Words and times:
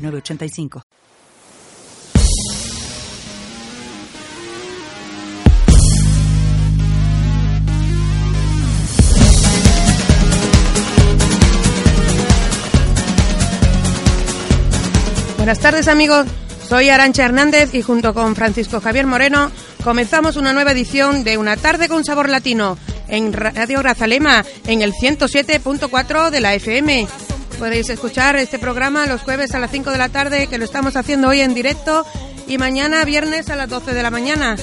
906985. 0.00 0.82
Buenas 15.36 15.58
tardes 15.58 15.88
amigos, 15.88 16.26
soy 16.68 16.90
Arancha 16.90 17.24
Hernández 17.24 17.74
y 17.74 17.82
junto 17.82 18.14
con 18.14 18.36
Francisco 18.36 18.80
Javier 18.80 19.06
Moreno 19.06 19.50
comenzamos 19.82 20.36
una 20.36 20.52
nueva 20.52 20.72
edición 20.72 21.24
de 21.24 21.38
Una 21.38 21.56
tarde 21.56 21.88
con 21.88 22.04
sabor 22.04 22.28
latino 22.28 22.78
en 23.08 23.32
Radio 23.32 23.80
Grazalema 23.80 24.44
en 24.66 24.82
el 24.82 24.92
107.4 24.92 26.30
de 26.30 26.40
la 26.40 26.54
FM. 26.54 27.08
Podéis 27.60 27.90
escuchar 27.90 28.36
este 28.36 28.58
programa 28.58 29.04
los 29.04 29.20
jueves 29.20 29.54
a 29.54 29.58
las 29.58 29.70
5 29.70 29.90
de 29.90 29.98
la 29.98 30.08
tarde 30.08 30.46
que 30.46 30.56
lo 30.56 30.64
estamos 30.64 30.96
haciendo 30.96 31.28
hoy 31.28 31.42
en 31.42 31.52
directo 31.52 32.06
y 32.48 32.56
mañana 32.56 33.04
viernes 33.04 33.50
a 33.50 33.54
las 33.54 33.68
12 33.68 33.92
de 33.92 34.02
la 34.02 34.10
mañana. 34.10 34.56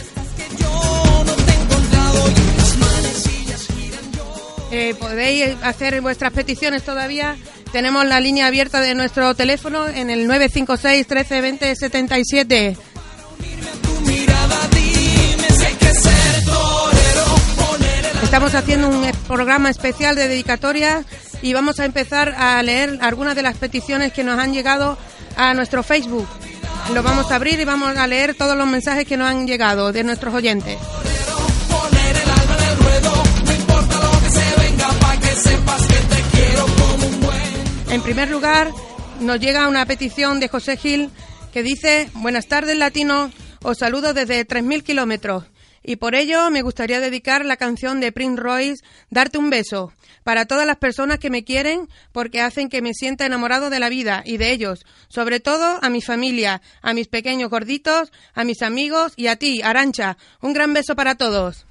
Eh, 4.71 4.95
podéis 4.99 5.55
hacer 5.61 6.01
vuestras 6.01 6.33
peticiones 6.33 6.81
todavía. 6.81 7.37
Tenemos 7.71 8.03
la 8.03 8.19
línea 8.19 8.47
abierta 8.47 8.81
de 8.81 8.95
nuestro 8.95 9.35
teléfono 9.35 9.87
en 9.87 10.09
el 10.09 10.25
956 10.25 11.05
13 11.05 11.41
20 11.41 11.75
77. 11.75 12.77
Estamos 18.23 18.55
haciendo 18.55 18.89
un 18.89 19.09
programa 19.27 19.69
especial 19.69 20.15
de 20.15 20.27
dedicatoria 20.27 21.05
y 21.41 21.53
vamos 21.53 21.79
a 21.79 21.85
empezar 21.85 22.33
a 22.37 22.61
leer 22.63 22.97
algunas 23.01 23.35
de 23.35 23.41
las 23.41 23.57
peticiones 23.57 24.13
que 24.13 24.23
nos 24.23 24.39
han 24.39 24.53
llegado 24.53 24.97
a 25.35 25.53
nuestro 25.53 25.83
Facebook. 25.83 26.27
Lo 26.93 27.03
vamos 27.03 27.31
a 27.31 27.35
abrir 27.35 27.59
y 27.59 27.65
vamos 27.65 27.97
a 27.97 28.07
leer 28.07 28.35
todos 28.35 28.57
los 28.57 28.67
mensajes 28.67 29.05
que 29.05 29.17
nos 29.17 29.29
han 29.29 29.45
llegado 29.45 29.91
de 29.91 30.03
nuestros 30.03 30.33
oyentes. 30.33 30.77
En 37.89 38.01
primer 38.01 38.29
lugar, 38.29 38.71
nos 39.19 39.39
llega 39.39 39.67
una 39.67 39.85
petición 39.85 40.39
de 40.39 40.47
José 40.47 40.77
Gil 40.77 41.09
que 41.51 41.63
dice, 41.63 42.09
buenas 42.13 42.47
tardes 42.47 42.77
latino, 42.77 43.31
os 43.63 43.79
saludo 43.79 44.13
desde 44.13 44.47
3.000 44.47 44.83
kilómetros 44.83 45.45
y 45.87 45.95
por 45.95 46.15
ello 46.15 46.51
me 46.51 46.61
gustaría 46.61 46.99
dedicar 46.99 47.45
la 47.45 47.55
canción 47.55 48.01
de 48.01 48.11
Prince 48.11 48.41
Royce, 48.41 48.83
Darte 49.09 49.37
un 49.37 49.49
beso, 49.49 49.93
para 50.27 50.45
todas 50.45 50.67
las 50.67 50.75
personas 50.75 51.19
que 51.19 51.29
me 51.29 51.45
quieren 51.45 51.87
porque 52.11 52.41
hacen 52.41 52.67
que 52.67 52.81
me 52.81 52.93
sienta 52.93 53.25
enamorado 53.25 53.69
de 53.69 53.79
la 53.79 53.87
vida 53.87 54.23
y 54.25 54.35
de 54.35 54.51
ellos, 54.51 54.85
sobre 55.07 55.39
todo 55.39 55.79
a 55.81 55.89
mi 55.89 56.01
familia, 56.01 56.61
a 56.81 56.93
mis 56.93 57.07
pequeños 57.07 57.49
gorditos, 57.49 58.11
a 58.33 58.43
mis 58.43 58.61
amigos 58.61 59.13
y 59.15 59.27
a 59.27 59.37
ti, 59.37 59.61
Arancha. 59.61 60.17
Un 60.41 60.51
gran 60.51 60.73
beso 60.73 60.97
para 60.97 61.15
todos. 61.15 61.65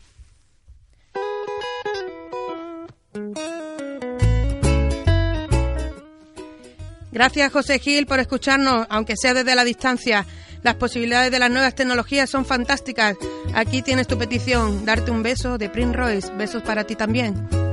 Gracias, 7.12 7.52
José 7.52 7.78
Gil, 7.78 8.06
por 8.06 8.20
escucharnos, 8.20 8.86
aunque 8.88 9.16
sea 9.18 9.34
desde 9.34 9.54
la 9.54 9.64
distancia. 9.64 10.24
Las 10.62 10.76
posibilidades 10.76 11.30
de 11.30 11.40
las 11.40 11.50
nuevas 11.50 11.74
tecnologías 11.74 12.30
son 12.30 12.46
fantásticas. 12.46 13.18
Aquí 13.52 13.82
tienes 13.82 14.06
tu 14.06 14.16
petición, 14.16 14.86
darte 14.86 15.10
un 15.10 15.22
beso 15.22 15.58
de 15.58 15.68
Prince 15.68 15.94
Royce. 15.94 16.32
Besos 16.36 16.62
para 16.62 16.84
ti 16.84 16.96
también. 16.96 17.65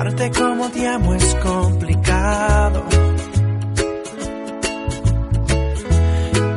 Amarte 0.00 0.30
como 0.30 0.70
te 0.70 0.86
amo 0.86 1.12
es 1.12 1.34
complicado. 1.42 2.84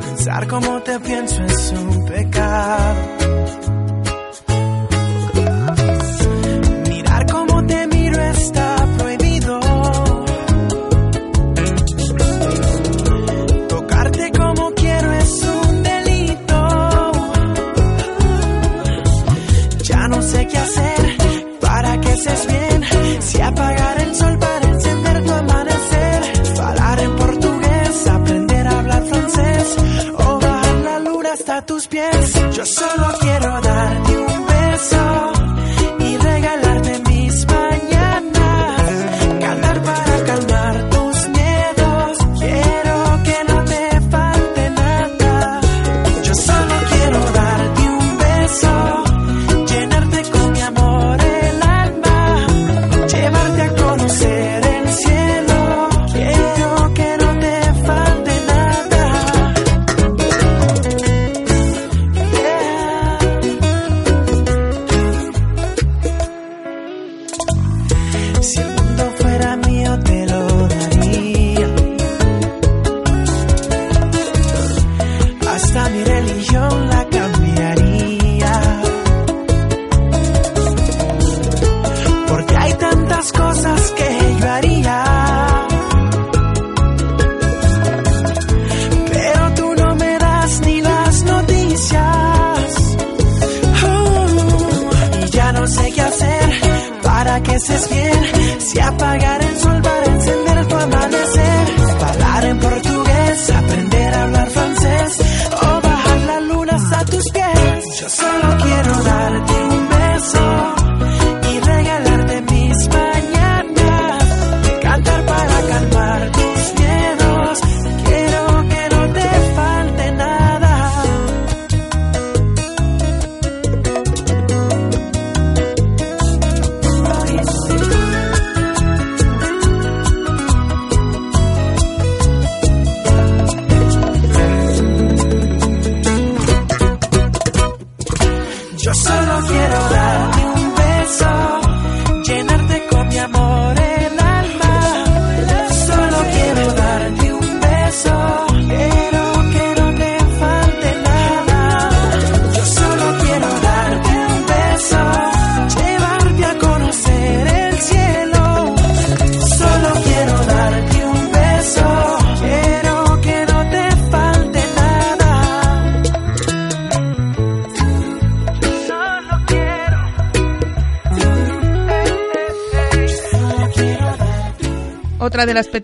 Pensar 0.06 0.48
como 0.48 0.80
te 0.84 1.00
pienso 1.00 1.44
es 1.46 1.72
un 1.72 2.06
pecado. 2.06 3.11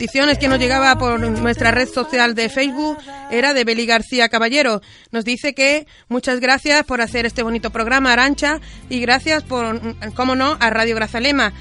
Peticiones 0.07 0.38
que 0.38 0.48
nos 0.48 0.57
llegaba 0.57 0.98
por 0.98 1.19
nuestra 1.19 1.71
red 1.71 1.89
social 1.89 2.33
de 2.33 2.48
Facebook 2.48 2.98
era 3.30 3.54
de 3.54 3.65
Beli 3.65 3.86
García 3.86 4.30
Caballero. 4.30 4.81
Nos 5.12 5.25
dice 5.25 5.54
que 5.54 5.86
muchas 6.07 6.39
gracias 6.39 6.86
por 6.86 7.01
hacer 7.01 7.25
este 7.25 7.44
bonito 7.44 7.71
programa 7.71 8.13
Arancha 8.13 8.62
y 8.88 9.01
gracias 9.01 9.44
por, 9.44 9.81
cómo 10.13 10.38
no, 10.38 10.56
a 10.62 10.69
Radio 10.69 10.95
Grazalema. 10.95 11.51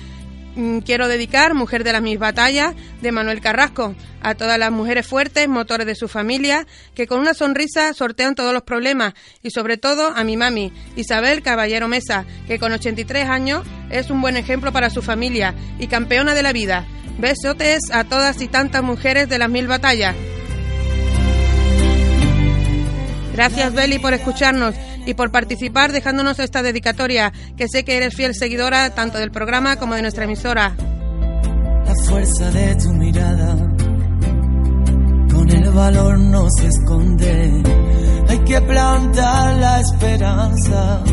Mm, 0.54 0.78
quiero 0.78 1.08
dedicar 1.08 1.54
Mujer 1.54 1.82
de 1.82 1.92
las 1.92 2.02
Mis 2.02 2.20
Batallas 2.20 2.76
de 3.02 3.10
Manuel 3.10 3.40
Carrasco 3.40 3.96
a 4.22 4.36
todas 4.36 4.60
las 4.60 4.70
mujeres 4.70 5.04
fuertes, 5.04 5.48
motores 5.48 5.88
de 5.88 5.96
su 5.96 6.06
familia, 6.06 6.68
que 6.94 7.08
con 7.08 7.18
una 7.18 7.34
sonrisa 7.34 7.94
sortean 7.94 8.36
todos 8.36 8.52
los 8.52 8.62
problemas 8.62 9.14
y 9.42 9.50
sobre 9.50 9.76
todo 9.76 10.12
a 10.14 10.22
mi 10.22 10.36
mami, 10.36 10.72
Isabel 10.94 11.42
Caballero 11.42 11.88
Mesa, 11.88 12.26
que 12.46 12.60
con 12.60 12.70
83 12.70 13.28
años 13.28 13.66
es 13.90 14.08
un 14.08 14.20
buen 14.20 14.36
ejemplo 14.36 14.72
para 14.72 14.88
su 14.88 15.02
familia 15.02 15.52
y 15.80 15.88
campeona 15.88 16.32
de 16.32 16.44
la 16.44 16.52
vida. 16.52 16.86
Besotes 17.18 17.82
a 17.92 18.04
todas 18.04 18.40
y 18.42 18.48
tantas 18.48 18.82
mujeres 18.82 19.28
de 19.28 19.38
las 19.38 19.48
mil 19.48 19.66
batallas. 19.66 20.14
Gracias, 23.32 23.74
Beli, 23.74 23.98
por 23.98 24.14
escucharnos 24.14 24.74
y 25.04 25.14
por 25.14 25.30
participar 25.30 25.92
dejándonos 25.92 26.38
esta 26.38 26.62
dedicatoria, 26.62 27.32
que 27.56 27.68
sé 27.68 27.84
que 27.84 27.96
eres 27.96 28.14
fiel 28.14 28.34
seguidora 28.34 28.90
tanto 28.94 29.18
del 29.18 29.30
programa 29.30 29.76
como 29.76 29.94
de 29.94 30.02
nuestra 30.02 30.24
emisora. 30.24 30.74
La 31.86 31.94
fuerza 32.06 32.50
de 32.50 32.74
tu 32.76 32.92
mirada, 32.94 33.56
con 35.30 35.50
el 35.50 35.70
valor 35.70 36.18
no 36.18 36.48
se 36.50 36.66
esconde. 36.66 37.62
Hay 38.28 38.38
que 38.38 38.60
plantar 38.62 39.56
la 39.58 39.80
esperanza 39.80 41.04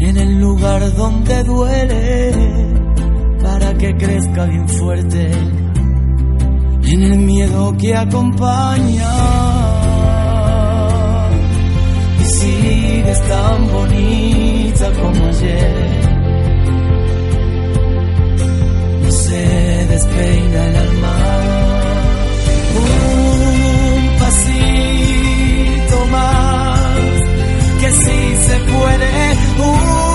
en 0.00 0.16
el 0.16 0.40
lugar 0.40 0.94
donde 0.94 1.42
duele 1.42 2.77
que 3.78 3.94
crezca 3.96 4.44
bien 4.46 4.68
fuerte 4.68 5.30
en 6.82 7.02
el 7.02 7.18
miedo 7.18 7.76
que 7.78 7.94
acompaña. 7.94 9.14
Y 12.20 12.24
sigues 12.24 13.20
tan 13.28 13.70
bonita 13.72 14.92
como 15.00 15.26
ayer. 15.26 15.90
No 19.02 19.10
se 19.10 19.86
despeina 19.90 20.66
el 20.66 20.76
alma. 20.76 21.16
Un 22.80 24.18
pasito 24.18 26.06
más, 26.10 26.80
que 27.80 27.90
si 27.92 28.36
se 28.46 28.58
puede. 28.72 30.07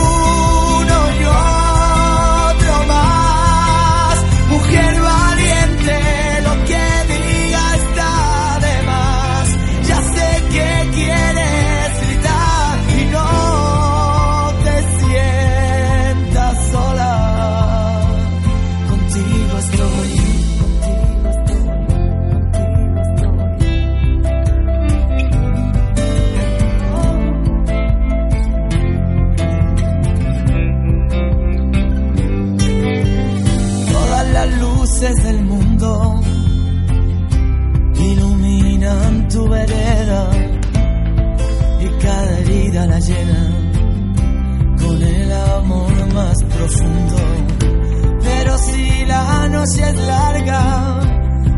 noche 49.64 49.90
es 49.90 49.96
larga 49.96 51.00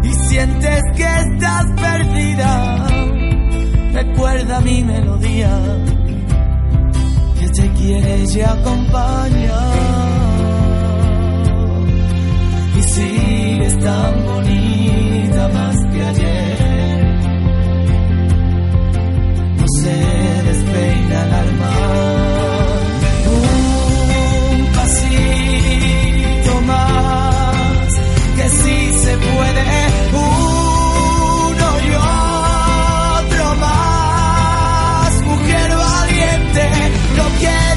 y 0.04 0.13
sientes 0.28 0.81
que 0.96 1.04
estás 1.04 1.66
perdida, 1.81 2.88
recuerda 3.94 4.60
mi 4.62 4.84
melodía 4.84 5.50
que 7.40 7.50
te 7.50 7.69
quiere 7.74 8.25
y 8.31 8.42
acompaña. 8.42 9.60
Y 12.78 12.81
si 12.84 13.60
es 13.63 13.80
tan 13.80 14.25
bonita 14.25 15.48
más 15.48 15.75
que 15.92 16.06
ayer, 16.06 17.06
no 19.57 19.66
se 19.81 20.44
despeina 20.44 21.24
el 21.24 21.34
alma. 21.34 22.25
puede 29.35 29.87
uno 30.13 31.67
y 31.83 31.89
otro 33.25 33.55
más. 33.55 35.21
Mujer 35.23 35.75
valiente, 35.75 36.69
no 37.17 37.23
quiere. 37.39 37.75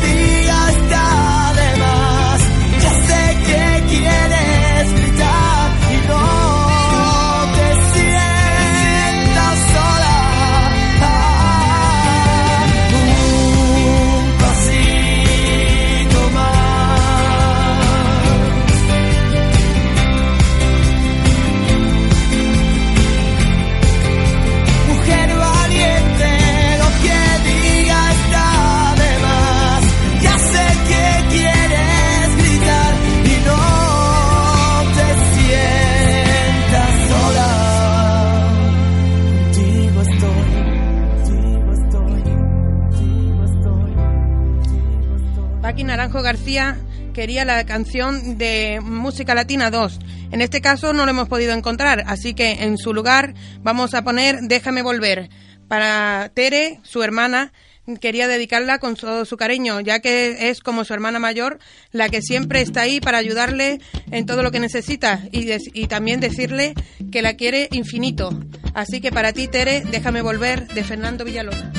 Quería 47.18 47.44
la 47.44 47.66
canción 47.66 48.38
de 48.38 48.78
Música 48.80 49.34
Latina 49.34 49.72
2. 49.72 49.98
En 50.30 50.40
este 50.40 50.60
caso 50.60 50.92
no 50.92 51.04
lo 51.04 51.10
hemos 51.10 51.28
podido 51.28 51.52
encontrar, 51.52 52.04
así 52.06 52.32
que 52.32 52.62
en 52.62 52.78
su 52.78 52.94
lugar 52.94 53.34
vamos 53.60 53.94
a 53.94 54.04
poner 54.04 54.42
Déjame 54.42 54.82
volver. 54.82 55.28
Para 55.66 56.30
Tere, 56.32 56.78
su 56.84 57.02
hermana, 57.02 57.52
quería 58.00 58.28
dedicarla 58.28 58.78
con 58.78 58.94
todo 58.94 59.24
su 59.24 59.36
cariño, 59.36 59.80
ya 59.80 59.98
que 59.98 60.48
es 60.48 60.60
como 60.60 60.84
su 60.84 60.94
hermana 60.94 61.18
mayor, 61.18 61.58
la 61.90 62.08
que 62.08 62.22
siempre 62.22 62.60
está 62.60 62.82
ahí 62.82 63.00
para 63.00 63.18
ayudarle 63.18 63.80
en 64.12 64.24
todo 64.24 64.44
lo 64.44 64.52
que 64.52 64.60
necesita 64.60 65.24
y, 65.32 65.50
y 65.72 65.88
también 65.88 66.20
decirle 66.20 66.74
que 67.10 67.20
la 67.20 67.34
quiere 67.34 67.66
infinito. 67.72 68.30
Así 68.74 69.00
que 69.00 69.10
para 69.10 69.32
ti, 69.32 69.48
Tere, 69.48 69.82
déjame 69.90 70.22
volver 70.22 70.68
de 70.68 70.84
Fernando 70.84 71.24
Villalona. 71.24 71.72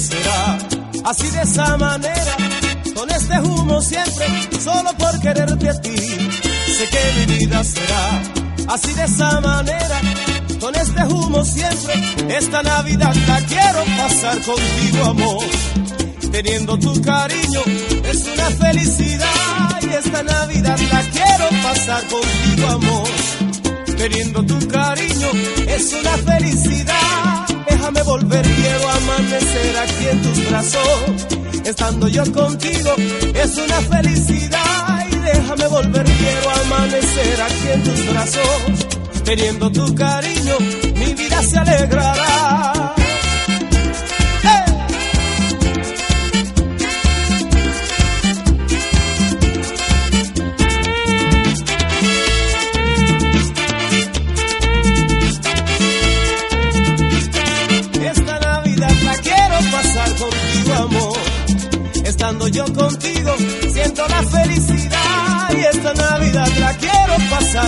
Será 0.00 0.58
así 1.04 1.28
de 1.30 1.42
esa 1.42 1.76
manera, 1.76 2.36
con 2.94 3.10
este 3.10 3.40
humo 3.40 3.80
siempre, 3.82 4.26
solo 4.62 4.90
por 4.96 5.20
quererte 5.20 5.68
a 5.68 5.80
ti. 5.80 5.96
Sé 5.96 6.88
que 6.92 7.02
mi 7.26 7.38
vida 7.38 7.62
será 7.64 8.22
así 8.68 8.92
de 8.94 9.04
esa 9.04 9.40
manera, 9.40 10.00
con 10.60 10.74
este 10.74 11.02
humo 11.04 11.44
siempre. 11.44 11.94
Esta 12.36 12.62
Navidad 12.62 13.14
la 13.26 13.40
quiero 13.42 13.84
pasar 13.98 14.38
contigo, 14.42 15.04
amor. 15.04 15.44
Teniendo 16.32 16.78
tu 16.78 17.02
cariño 17.02 17.60
es 18.04 18.24
una 18.32 18.50
felicidad 18.50 19.80
y 19.82 19.88
esta 19.94 20.22
Navidad 20.22 20.78
la 20.92 21.02
quiero 21.02 21.48
pasar 21.62 22.02
contigo, 22.06 22.66
amor. 22.68 23.08
Teniendo 23.98 24.42
tu 24.44 24.68
cariño 24.68 25.28
es 25.66 25.92
una 25.92 26.16
felicidad. 26.32 27.29
Déjame 27.68 28.02
volver, 28.02 28.42
quiero 28.42 28.88
amanecer 28.88 29.78
aquí 29.78 30.06
en 30.10 30.22
tus 30.22 30.48
brazos. 30.48 31.26
Estando 31.64 32.08
yo 32.08 32.32
contigo 32.32 32.90
es 33.34 33.56
una 33.58 33.80
felicidad 33.82 35.06
y 35.12 35.16
déjame 35.16 35.66
volver, 35.68 36.04
quiero 36.04 36.50
amanecer 36.50 37.42
aquí 37.42 37.68
en 37.74 37.82
tus 37.84 38.06
brazos 38.12 39.00
teniendo 39.36 39.70
tu 39.70 39.94
cariño, 39.94 40.58
mi 40.96 41.14
vida 41.14 41.40
se 41.42 41.58
alegrará. 41.58 42.79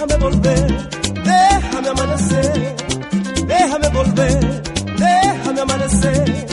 déjame 0.00 0.16
volver, 0.18 0.66
déjame 1.24 1.88
amanecer, 1.88 2.74
déjame 3.46 3.88
volver, 3.92 4.62
déjame 4.96 5.60
amanecer. 5.60 6.46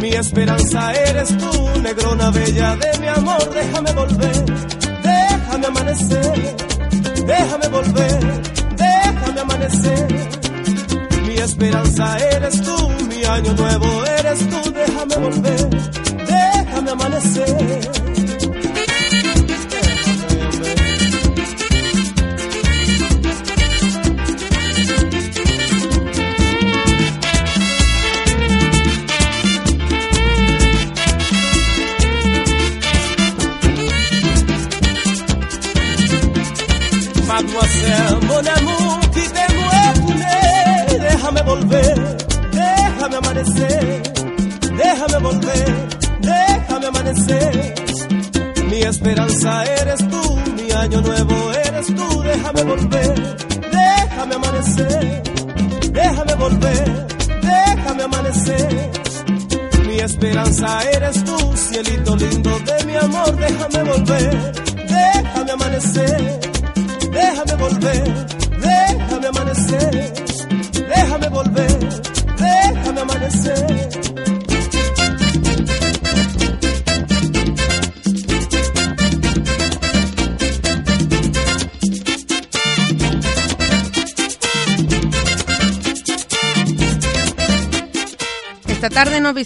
Mi 0.00 0.08
esperanza 0.08 0.92
eres 0.94 1.36
tú, 1.38 1.80
negrona 1.82 2.30
bella 2.30 2.76
de 2.76 2.98
mi 2.98 3.08
amor, 3.08 3.50
déjame 3.54 3.92
volver, 3.92 4.44
déjame 5.02 5.66
amanecer, 5.66 6.56
déjame 7.26 7.68
volver, 7.68 8.42
déjame 8.76 9.40
amanecer. 9.40 10.08
Mi 11.26 11.34
esperanza 11.36 12.18
eres 12.32 12.60
tú, 12.62 12.88
mi 13.08 13.24
año 13.24 13.52
nuevo 13.54 14.04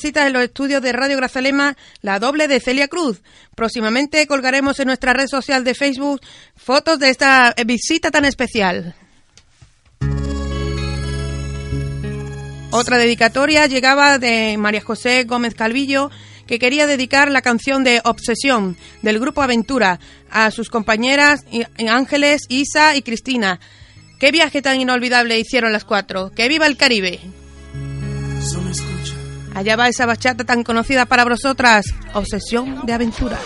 en 0.05 0.33
los 0.33 0.43
estudios 0.43 0.83
de 0.83 0.93
Radio 0.93 1.17
Grazalema 1.17 1.77
la 2.01 2.19
doble 2.19 2.49
de 2.49 2.61
Celia 2.61 2.89
Cruz. 2.89 3.23
Próximamente 3.55 4.27
colgaremos 4.27 4.81
en 4.81 4.87
nuestra 4.87 5.13
red 5.13 5.29
social 5.29 5.63
de 5.63 5.75
Facebook 5.75 6.21
fotos 6.57 6.99
de 6.99 7.11
esta 7.11 7.55
visita 7.65 8.11
tan 8.11 8.25
especial. 8.25 8.97
Otra 12.71 12.97
dedicatoria 12.99 13.67
llegaba 13.67 14.19
de 14.19 14.57
María 14.59 14.81
José 14.81 15.25
Gómez 15.25 15.55
Calvillo, 15.55 16.11
que 16.47 16.59
quería 16.59 16.87
dedicar 16.87 17.31
la 17.31 17.43
canción 17.43 17.85
de 17.85 18.01
Obsesión 18.05 18.77
del 19.03 19.21
grupo 19.21 19.43
Aventura 19.43 20.01
a 20.31 20.51
sus 20.51 20.69
compañeras 20.69 21.45
Ángeles, 21.89 22.43
Isa 22.49 22.97
y 22.97 23.03
Cristina. 23.03 23.61
Qué 24.19 24.33
viaje 24.33 24.63
tan 24.63 24.81
inolvidable 24.81 25.39
hicieron 25.39 25.73
las 25.73 25.85
cuatro. 25.85 26.31
¡Que 26.35 26.49
viva 26.49 26.67
el 26.67 26.77
Caribe! 26.77 27.21
Allá 29.55 29.77
va 29.77 29.89
esa 29.89 30.07
bachata 30.07 30.45
tan 30.45 30.63
conocida 30.63 31.07
para 31.07 31.25
vosotras, 31.25 31.85
Obsesión 32.15 32.85
de 32.87 32.93
Aventura. 32.93 33.39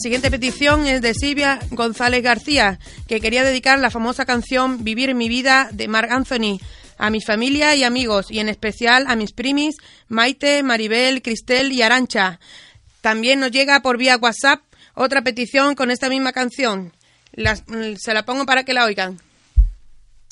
Siguiente 0.00 0.30
petición 0.30 0.86
es 0.86 1.02
de 1.02 1.14
Silvia 1.14 1.60
González 1.70 2.22
García, 2.22 2.78
que 3.06 3.20
quería 3.20 3.44
dedicar 3.44 3.78
la 3.78 3.90
famosa 3.90 4.24
canción 4.24 4.82
Vivir 4.82 5.14
mi 5.14 5.28
vida 5.28 5.68
de 5.72 5.88
Mark 5.88 6.10
Anthony 6.10 6.58
a 6.98 7.10
mi 7.10 7.20
familia 7.20 7.74
y 7.74 7.84
amigos, 7.84 8.26
y 8.30 8.40
en 8.40 8.48
especial 8.48 9.06
a 9.08 9.16
mis 9.16 9.32
primis 9.32 9.76
Maite, 10.08 10.62
Maribel, 10.62 11.22
Cristel 11.22 11.72
y 11.72 11.82
Arancha. 11.82 12.40
También 13.00 13.40
nos 13.40 13.50
llega 13.50 13.80
por 13.80 13.96
vía 13.98 14.16
WhatsApp 14.16 14.62
otra 14.94 15.22
petición 15.22 15.74
con 15.74 15.90
esta 15.90 16.08
misma 16.08 16.32
canción. 16.32 16.92
se 17.34 18.14
la 18.14 18.24
pongo 18.24 18.44
para 18.44 18.64
que 18.64 18.74
la 18.74 18.84
oigan. 18.84 19.20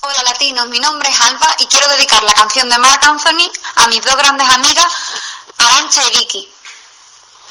Hola 0.00 0.22
latinos, 0.28 0.68
mi 0.68 0.78
nombre 0.78 1.08
es 1.08 1.20
Alba 1.20 1.56
y 1.58 1.66
quiero 1.66 1.88
dedicar 1.88 2.22
la 2.22 2.32
canción 2.32 2.68
de 2.68 2.78
Mark 2.78 3.00
Anthony 3.02 3.50
a 3.76 3.88
mis 3.88 4.02
dos 4.02 4.16
grandes 4.16 4.48
amigas, 4.48 4.86
Arancha 5.58 6.02
y 6.06 6.18
Vicky. 6.18 6.48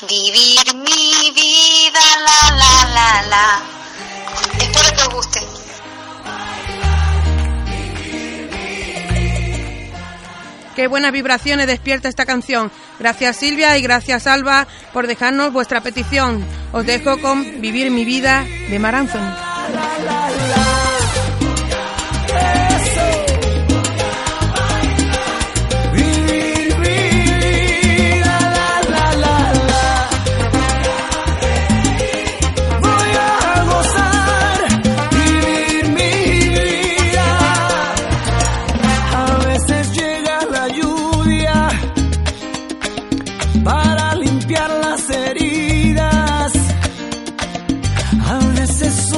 Vivir 0.01 0.75
mi 0.75 1.31
vida, 1.31 1.99
la, 2.23 2.55
la, 2.55 2.89
la, 2.93 3.21
la. 3.29 3.61
Espero 4.59 4.95
que 4.95 5.01
os 5.01 5.13
guste. 5.15 5.39
Qué 10.75 10.85
buenas 10.85 11.11
vibraciones 11.11 11.65
despierta 11.65 12.09
esta 12.09 12.27
canción. 12.27 12.71
Gracias 12.99 13.37
Silvia 13.37 13.75
y 13.79 13.81
gracias 13.81 14.27
Alba 14.27 14.67
por 14.93 15.07
dejarnos 15.07 15.51
vuestra 15.51 15.81
petición. 15.81 16.45
Os 16.73 16.85
dejo 16.85 17.19
con 17.19 17.59
Vivir 17.59 17.89
mi 17.89 18.05
vida 18.05 18.45
de 18.69 18.77
Maranzón. 18.77 19.33
A 48.13 48.39
veces 48.55 49.16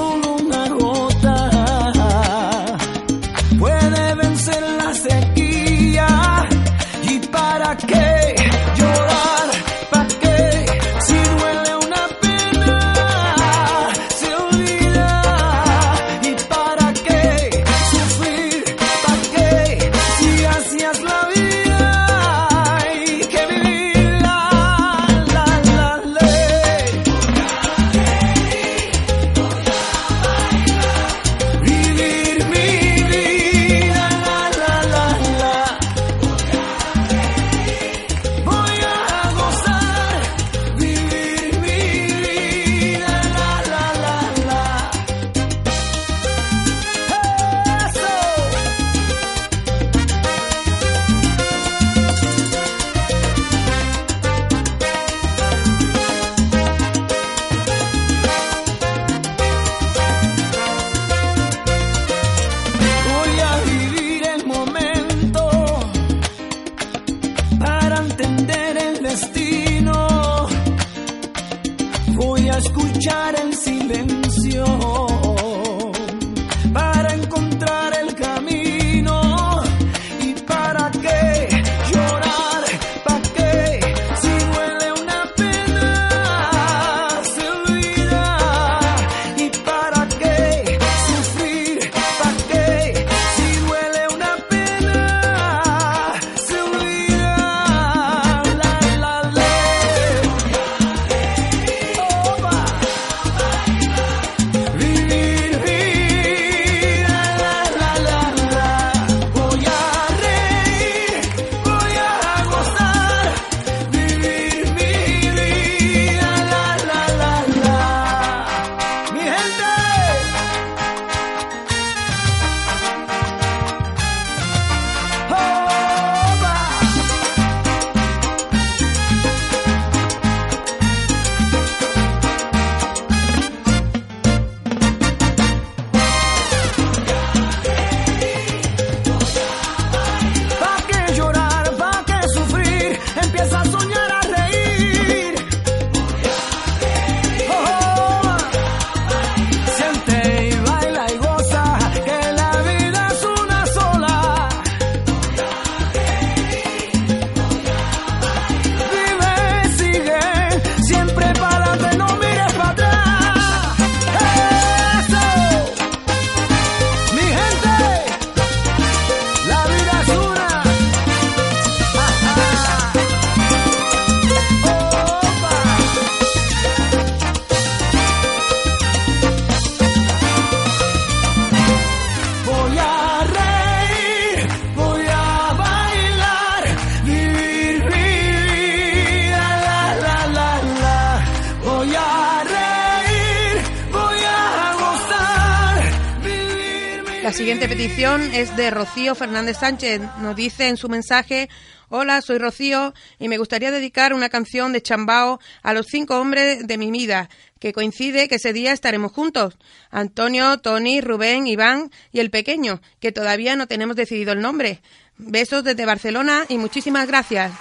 es 198.42 198.56
de 198.56 198.70
Rocío 198.72 199.16
Fernández 199.16 199.58
Sánchez. 199.58 200.00
Nos 200.20 200.36
dice 200.36 200.70
en 200.70 200.78
su 200.78 200.88
mensaje, 200.88 201.50
hola, 201.90 202.22
soy 202.22 202.38
Rocío 202.38 202.94
y 203.20 203.28
me 203.28 203.38
gustaría 203.38 203.70
dedicar 203.70 204.14
una 204.14 204.30
canción 204.30 204.72
de 204.72 204.82
Chambao 204.82 205.40
a 205.62 205.74
los 205.74 205.88
cinco 205.88 206.20
hombres 206.20 206.66
de 206.66 206.78
mi 206.78 206.90
vida, 206.90 207.30
que 207.60 207.74
coincide 207.74 208.30
que 208.30 208.36
ese 208.36 208.54
día 208.54 208.72
estaremos 208.72 209.12
juntos. 209.12 209.58
Antonio, 209.92 210.58
Tony, 210.60 211.02
Rubén, 211.02 211.48
Iván 211.48 211.92
y 212.14 212.20
el 212.20 212.30
pequeño, 212.30 212.82
que 213.02 213.12
todavía 213.12 213.58
no 213.58 213.68
tenemos 213.68 213.98
decidido 213.98 214.32
el 214.32 214.42
nombre. 214.42 214.82
Besos 215.18 215.66
desde 215.66 215.86
Barcelona 215.86 216.46
y 216.48 216.58
muchísimas 216.58 217.08
gracias. 217.08 217.52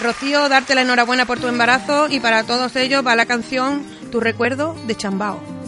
Rocío, 0.00 0.48
darte 0.48 0.76
la 0.76 0.82
enhorabuena 0.82 1.26
por 1.26 1.40
tu 1.40 1.48
embarazo 1.48 2.08
y 2.08 2.20
para 2.20 2.44
todos 2.44 2.76
ellos 2.76 3.04
va 3.04 3.16
la 3.16 3.26
canción 3.26 3.84
Tu 4.12 4.20
recuerdo 4.20 4.76
de 4.86 4.94
Chambao. 4.94 5.63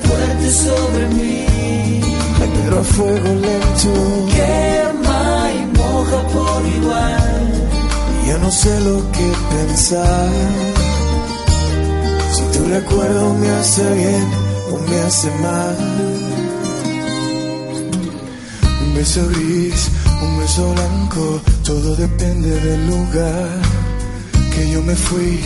fuerte 0.04 0.52
sobre 0.52 1.08
mí 1.10 1.46
pero 2.66 2.80
a 2.80 2.84
fuego 2.84 3.34
lento. 3.46 3.94
Quema 4.36 5.52
y 5.54 5.78
moja 5.78 6.28
por 6.34 6.66
igual 6.66 7.70
Ya 8.28 8.38
no 8.40 8.52
sé 8.52 8.80
lo 8.82 9.12
que 9.12 9.32
pensar. 9.56 10.30
Si 12.34 12.58
tu 12.58 12.66
recuerdo 12.70 13.34
me 13.36 13.50
hace 13.50 13.94
bien 13.94 14.28
o 14.72 14.78
me 14.90 15.00
hace 15.02 15.30
mal. 15.42 15.78
Un 18.84 18.96
beso 18.96 19.28
gris, 19.30 19.90
un 20.22 20.40
beso 20.40 20.74
blanco, 20.74 21.42
todo 21.64 21.96
depende 21.96 22.50
del 22.62 22.88
lugar 22.88 23.85
que 24.56 24.70
yo 24.70 24.82
me 24.82 24.96
fui. 24.96 25.39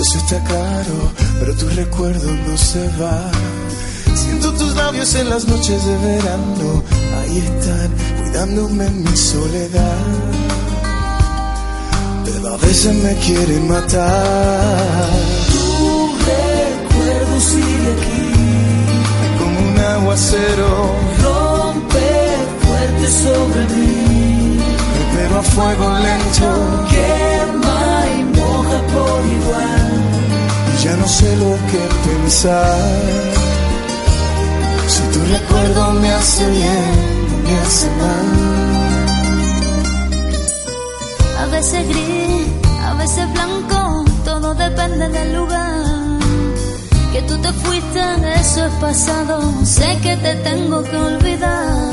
Eso 0.00 0.18
está 0.18 0.42
claro, 0.44 1.12
pero 1.38 1.54
tu 1.54 1.68
recuerdo 1.68 2.28
no 2.46 2.56
se 2.56 2.88
va. 3.00 3.30
Siento 4.14 4.52
tus 4.54 4.74
labios 4.74 5.14
en 5.14 5.28
las 5.28 5.46
noches 5.46 5.84
de 5.84 5.96
verano, 5.98 6.82
ahí 7.18 7.38
están, 7.38 7.90
cuidándome 8.18 8.86
en 8.86 9.04
mi 9.04 9.16
soledad 9.16 10.46
pero 12.24 12.54
a 12.54 12.56
veces 12.58 12.94
me 12.94 13.14
quieren 13.16 13.68
matar. 13.68 15.08
Tu 15.52 16.10
recuerdo 16.32 17.40
sigue 17.40 17.92
aquí 17.96 18.26
Como 19.38 19.56
un 19.68 19.78
aguacero, 19.78 20.94
Rompe 21.22 22.08
fuerte 22.62 23.06
sobre 23.22 23.60
mí 23.74 23.96
pero 25.16 25.38
a 25.38 25.42
fuego 25.42 25.88
lento. 25.98 26.48
Quema 26.90 27.65
ya 30.86 30.96
no 30.96 31.08
sé 31.08 31.36
lo 31.36 31.52
que 31.70 31.82
pensar. 32.06 32.78
Si 34.92 35.02
tu 35.12 35.20
recuerdo 35.36 35.92
me 36.02 36.10
hace 36.12 36.44
bien 36.50 37.16
me 37.44 37.54
hace 37.64 37.88
mal. 38.02 38.28
A 41.42 41.46
veces 41.54 41.88
gris, 41.88 42.46
a 42.88 42.94
veces 42.94 43.24
blanco, 43.32 44.04
todo 44.24 44.54
depende 44.54 45.08
del 45.08 45.34
lugar. 45.34 45.84
Que 47.12 47.22
tú 47.22 47.34
te 47.38 47.52
fuiste, 47.62 48.02
eso 48.42 48.66
es 48.66 48.74
pasado, 48.86 49.34
sé 49.64 49.88
que 50.04 50.16
te 50.24 50.34
tengo 50.48 50.84
que 50.84 50.96
olvidar. 50.96 51.92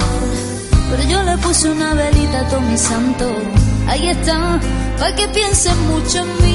Pero 0.89 1.03
yo 1.11 1.23
le 1.23 1.35
puse 1.37 1.69
una 1.69 1.93
velita 1.95 2.41
a 2.41 2.47
todo 2.49 2.61
mi 2.61 2.77
santo, 2.77 3.25
ahí 3.87 4.09
está, 4.09 4.59
para 4.99 5.15
que 5.15 5.27
pienses 5.29 5.75
mucho 5.91 6.19
en 6.19 6.43
mí. 6.43 6.52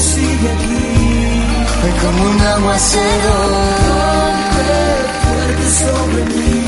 Sigue 0.00 0.48
aquí 0.54 0.86
Como 2.02 2.20
un 2.30 2.40
aguacero, 2.40 3.34
fuerte 5.22 5.66
sobre 5.80 6.24
mí 6.36 6.60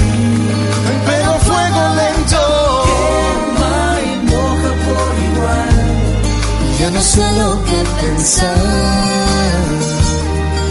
pero 1.06 1.30
fuego 1.48 1.82
lento. 2.00 2.42
Quema 3.56 4.00
y 4.02 4.26
moja 4.30 4.70
por 4.86 5.12
igual 5.28 5.78
Ya 6.78 6.88
no 6.90 7.00
sé 7.00 7.24
lo 7.40 7.50
que 7.64 7.78
pensar. 8.00 8.56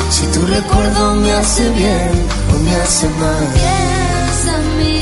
Si 0.09 0.23
tu 0.27 0.45
recuerdo 0.45 1.15
me 1.15 1.31
hace 1.33 1.69
bien 1.71 2.11
o 2.53 2.59
me 2.59 2.75
hace 2.75 3.07
mal. 3.21 3.47
Piensa 3.53 4.51
en 4.57 4.67
mí, 4.79 5.01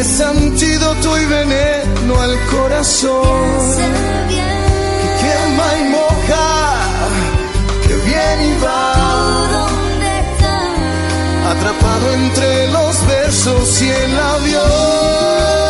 Es 0.00 0.20
antídoto 0.20 1.08
y 1.20 1.24
veneno 1.26 2.20
al 2.20 2.36
corazón. 2.46 3.60
bien. 4.28 4.56
Quema 5.20 5.68
y 5.80 5.84
moja, 5.90 6.15
que 7.86 7.94
viene 7.94 8.48
y 8.48 8.58
va. 8.64 9.66
Atrapado 11.50 12.12
entre 12.12 12.68
los 12.68 13.06
versos 13.06 13.82
y 13.82 13.88
el 13.88 14.18
avión. 14.18 15.65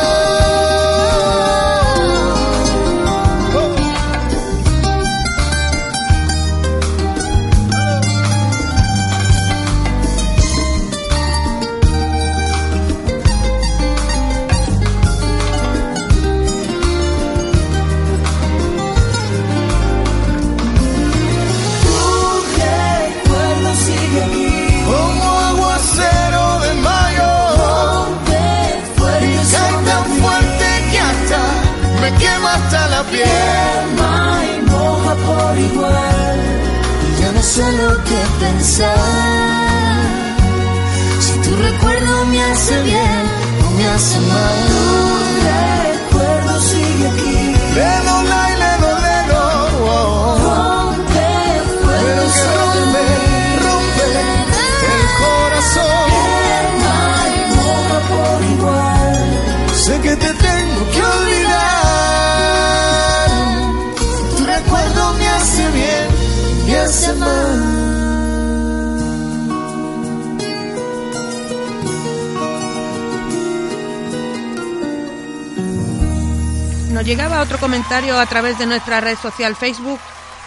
Comentario 78.06 78.18
a 78.20 78.26
través 78.26 78.58
de 78.58 78.66
nuestra 78.66 79.00
red 79.00 79.16
social 79.16 79.56
Facebook 79.56 79.98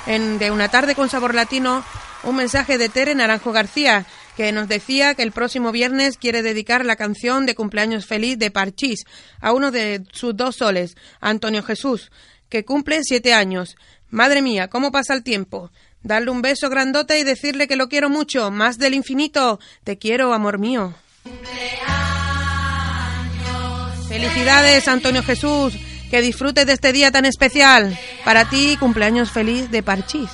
en, 0.08 0.40
de 0.40 0.50
una 0.50 0.70
tarde 0.70 0.96
con 0.96 1.10
sabor 1.10 1.36
latino, 1.36 1.84
un 2.24 2.38
mensaje 2.38 2.78
de 2.78 2.88
Tere 2.88 3.16
Naranjo 3.16 3.52
García 3.52 4.06
que 4.38 4.54
nos 4.54 4.70
decía 4.70 5.14
que 5.14 5.24
el 5.24 5.34
próximo 5.34 5.74
viernes 5.74 6.18
quiere 6.18 6.42
dedicar 6.42 6.86
la 6.86 6.96
canción 6.96 7.46
de 7.46 7.56
cumpleaños 7.56 8.06
feliz 8.06 8.40
de 8.40 8.50
Parchís 8.50 9.04
a 9.42 9.52
uno 9.52 9.72
de 9.72 10.04
sus 10.14 10.38
dos 10.38 10.56
soles, 10.56 10.96
Antonio 11.20 11.62
Jesús, 11.62 12.12
que 12.48 12.64
cumple 12.64 13.04
siete 13.04 13.34
años. 13.34 13.76
Madre 14.10 14.42
mía, 14.42 14.70
¿cómo 14.70 14.92
pasa 14.92 15.14
el 15.14 15.24
tiempo? 15.24 15.70
Darle 16.02 16.32
un 16.32 16.42
beso 16.42 16.70
grandote 16.70 17.20
y 17.20 17.24
decirle 17.24 17.68
que 17.68 17.76
lo 17.76 17.90
quiero 17.90 18.10
mucho, 18.10 18.52
más 18.52 18.78
del 18.78 18.94
infinito. 18.94 19.60
Te 19.84 19.98
quiero, 19.98 20.34
amor 20.34 20.60
mío. 20.60 20.94
Felicidades, 24.08 24.88
Antonio 24.88 25.24
Jesús. 25.24 25.74
Que 26.10 26.22
disfrutes 26.22 26.66
de 26.66 26.74
este 26.74 26.92
día 26.92 27.12
tan 27.12 27.26
especial. 27.26 27.98
Para 28.26 28.50
ti, 28.50 28.78
cumpleaños 28.80 29.32
feliz 29.32 29.70
de 29.70 29.84
Parchís. 29.84 30.30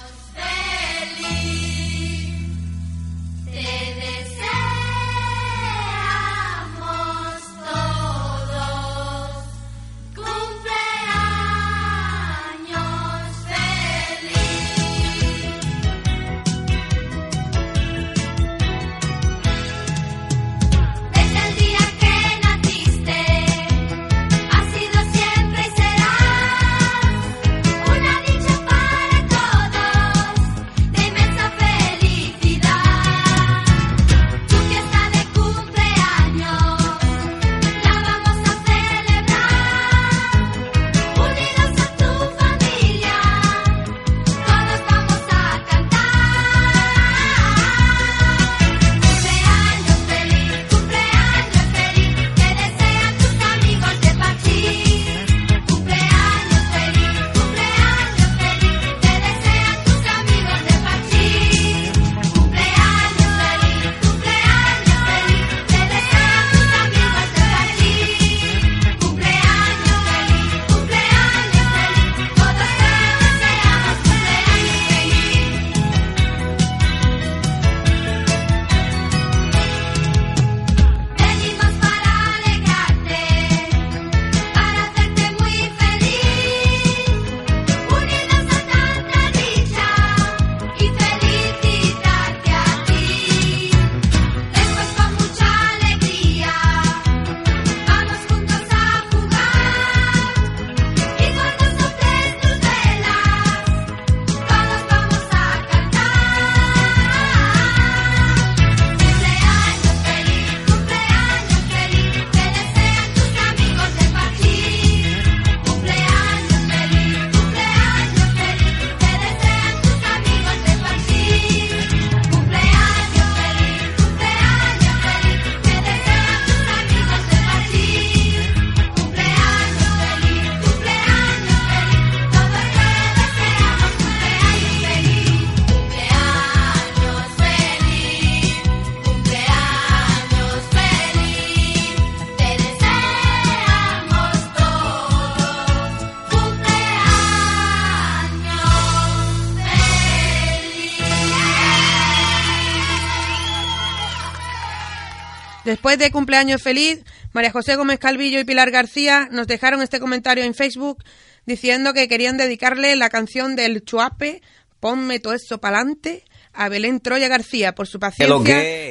Después 155.65 155.97
de 155.97 156.12
cumpleaños 156.12 156.62
feliz, 156.62 156.99
María 157.34 157.51
José 157.51 157.75
Gómez 157.75 157.99
Calvillo 157.99 158.39
y 158.39 158.43
Pilar 158.45 158.71
García 158.71 159.28
nos 159.32 159.47
dejaron 159.47 159.82
este 159.82 159.99
comentario 159.99 160.43
en 160.43 160.54
Facebook 160.54 161.04
diciendo 161.45 161.93
que 161.93 162.08
querían 162.08 162.38
dedicarle 162.38 162.95
la 162.95 163.10
canción 163.10 163.56
del 163.56 163.84
Chuape, 163.84 164.41
Ponme 164.80 165.19
todo 165.19 165.34
eso 165.34 165.58
pa'lante, 165.60 166.23
a 166.54 166.69
Belén 166.69 166.99
Troya 166.99 167.28
García 167.28 167.73
por 167.73 167.88
su 167.88 167.99
paciencia, 167.99 168.28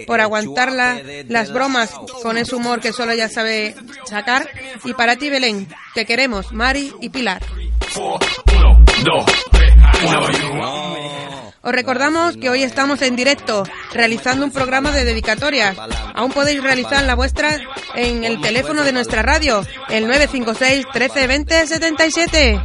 por 0.08 0.20
aguantar 0.20 0.72
la- 0.72 1.00
las 1.28 1.52
bromas 1.52 1.90
con 2.22 2.36
ese 2.36 2.56
humor 2.56 2.80
que 2.80 2.92
solo 2.92 3.12
ella 3.12 3.28
sabe 3.28 3.76
sacar. 4.06 4.48
Y 4.84 4.92
para 4.94 5.14
ti, 5.16 5.30
Belén, 5.30 5.68
te 5.94 6.04
queremos, 6.04 6.52
Mari 6.52 6.92
y 7.00 7.10
Pilar. 7.10 7.42
Os 11.64 11.72
recordamos 11.72 12.36
que 12.36 12.50
hoy 12.50 12.62
estamos 12.62 13.00
en 13.00 13.16
directo 13.16 13.64
realizando 13.94 14.44
un 14.44 14.52
programa 14.52 14.92
de 14.92 15.06
dedicatorias. 15.06 15.74
Aún 16.14 16.30
podéis 16.30 16.62
realizar 16.62 17.02
la 17.04 17.14
vuestra 17.14 17.58
en 17.94 18.22
el 18.22 18.38
teléfono 18.42 18.84
de 18.84 18.92
nuestra 18.92 19.22
radio, 19.22 19.64
el 19.88 20.06
956 20.06 20.86
13 20.92 21.26
20 21.26 21.66
77. 21.66 22.60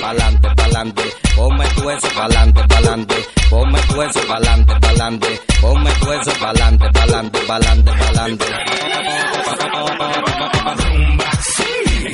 Pa'lante, 0.00 0.48
pa'lante, 0.56 1.02
ponme 1.36 1.66
tu 1.76 1.90
eso 1.90 2.08
pa'lante, 2.16 2.62
pa'lante, 2.68 3.14
ponme 3.50 3.80
tu 3.82 4.02
eso 4.02 4.20
pa'lante, 4.26 4.74
pa'lante, 4.80 5.40
ponme 5.60 5.90
tu 6.00 6.12
eso 6.12 6.32
pa'lante, 6.40 6.86
pa'lante, 6.90 7.38
pa'lante, 7.40 7.92
pa'lante. 7.92 8.46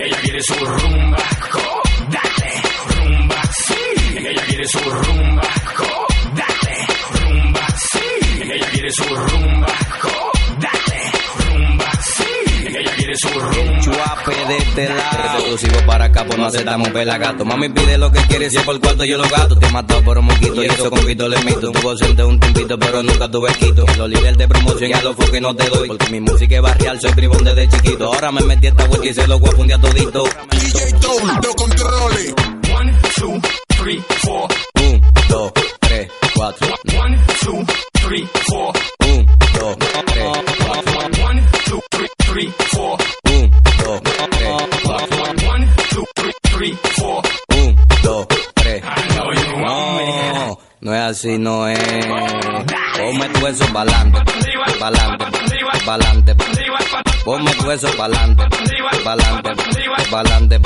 Ella 0.05 0.17
quiere 0.23 0.43
su 0.43 0.55
rumba, 0.67 1.17
co, 1.53 1.83
dale, 2.11 2.63
rumba, 2.89 3.43
sí. 3.53 4.19
Ella 4.19 4.43
quiere 4.47 4.69
su 4.69 4.79
rumba, 4.81 5.43
quiere 8.85 8.93
su 8.93 9.15
rumba, 9.15 9.67
co, 10.03 10.31
dale, 10.61 11.59
rumba, 11.59 11.91
sí. 12.03 12.25
Ella 12.79 12.93
quiere 12.97 13.15
su 13.17 13.29
rumba. 13.29 13.81
Chuape 13.81 14.47
de 14.47 14.57
este 14.59 14.89
lado, 14.89 15.39
exclusivo 15.39 15.87
para 15.87 16.05
acá, 16.07 16.25
pues 16.27 16.39
no 16.39 16.47
aceptamos 16.47 16.89
pelagato. 16.91 17.45
Mami 17.45 17.69
pide 17.71 17.97
lo 17.97 18.11
que 18.13 18.21
quiere, 18.23 18.51
si 18.51 18.59
es 18.59 18.63
por 18.63 18.79
cuarto 18.81 19.05
yo 19.05 19.17
lo 19.17 19.29
gato. 19.29 19.57
Te 19.59 19.67
he 19.67 19.71
matado 19.71 20.03
por 20.03 20.19
un 20.19 20.27
moquito 20.27 20.63
y 20.63 20.67
eso 20.67 20.91
con 20.91 21.07
quito 21.07 21.29
le 21.29 21.39
mito. 21.45 21.73
Tuvo 21.73 21.91
ausente 21.91 22.25
un 22.25 22.39
tiempito, 22.39 22.79
pero 22.79 23.03
nunca 23.03 23.31
tuve 23.31 23.53
quito. 23.55 23.87
Los 23.97 24.09
líderes 24.09 24.37
de 24.37 24.49
promoción 24.49 24.91
ya 24.91 25.03
lo 25.03 25.15
fue 25.15 25.31
que 25.31 25.41
no 25.41 25.55
te 25.57 25.69
doy. 25.69 25.89
Porque 25.89 26.11
mi 26.11 26.21
música 26.21 26.57
es 26.57 26.63
barrial, 26.63 27.01
soy 27.01 27.13
bribón 27.13 27.45
desde 27.45 27.69
chiquito. 27.69 28.07
Ahora 28.13 28.33
me 28.33 28.43
metí 28.43 28.67
esta 28.67 28.85
vuelta 28.87 29.07
y 29.07 29.15
se 29.15 29.27
lo 29.27 29.39
voy 29.39 29.49
a 29.51 29.57
fundir 29.57 29.77
a 29.77 29.81
todito. 29.81 30.25
DJ 30.51 30.93
Town, 31.01 31.41
no 31.43 31.55
controle. 31.55 32.35
One, 32.75 32.93
two, 33.17 33.41
three, 33.79 34.03
four. 34.23 34.49
Un, 34.75 35.03
dos, 35.29 35.53
tres, 35.81 36.09
cuatro. 36.35 36.69
One, 36.99 37.19
two, 37.41 37.65
three, 38.07 38.27
four. 38.49 38.64
Así, 51.09 51.39
no 51.39 51.69
es. 51.69 51.79
Ponme 52.97 53.29
tu 53.29 53.47
eso 53.47 53.67
pa'lante, 53.73 54.19
pa'lante, 54.79 55.25
pa'lante. 55.85 56.35
Ponme 57.25 57.51
tu 57.55 57.71
eso 57.71 57.89
pa'lante, 57.97 58.45
pa'lante, 59.05 59.51
pa'lante. 60.11 60.61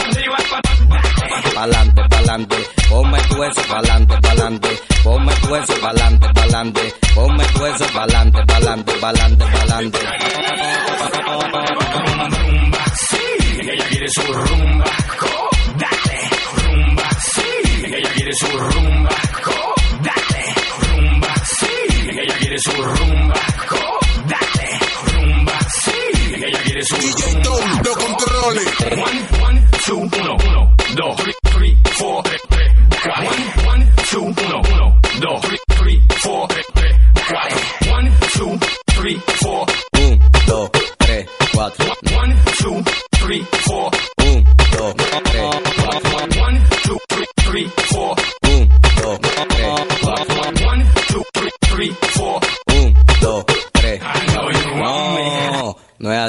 Pa'lante, 1.55 2.03
pa'lante. 2.09 2.57
Ponme 2.89 3.19
tu 3.29 3.43
eso 3.43 3.63
pa'lante, 3.69 4.15
pa'lante. 4.21 4.69
Ponme 5.05 5.33
tu 5.35 5.55
eso 5.57 5.75
pa'lante, 5.81 6.29
pa'lante. 6.35 6.95
Ponme 7.15 7.45
tu 7.45 7.67
eso 7.67 7.87
pa'lante, 7.93 8.39
pa'lante, 8.47 8.93
pa'lante, 9.01 9.45
pa'lante. 9.45 9.99
Ella 13.61 13.85
quiere 13.91 14.09
su 14.09 14.33
rumba, 14.33 14.85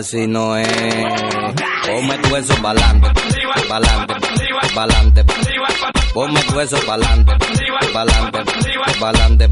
así, 0.09 0.27
no 0.27 0.57
es. 0.57 0.67
Ponme 1.85 2.17
tu 2.17 2.35
eso 2.35 2.55
pa'lante, 2.61 3.09
pa'lante, 3.67 4.15
pa'lante. 4.73 5.23
Ponme 6.13 6.41
tu 6.43 6.59
eso 6.59 6.77
pa'lante, 6.85 7.31
pa'lante, 7.93 8.39
pa'lante. 8.99 9.49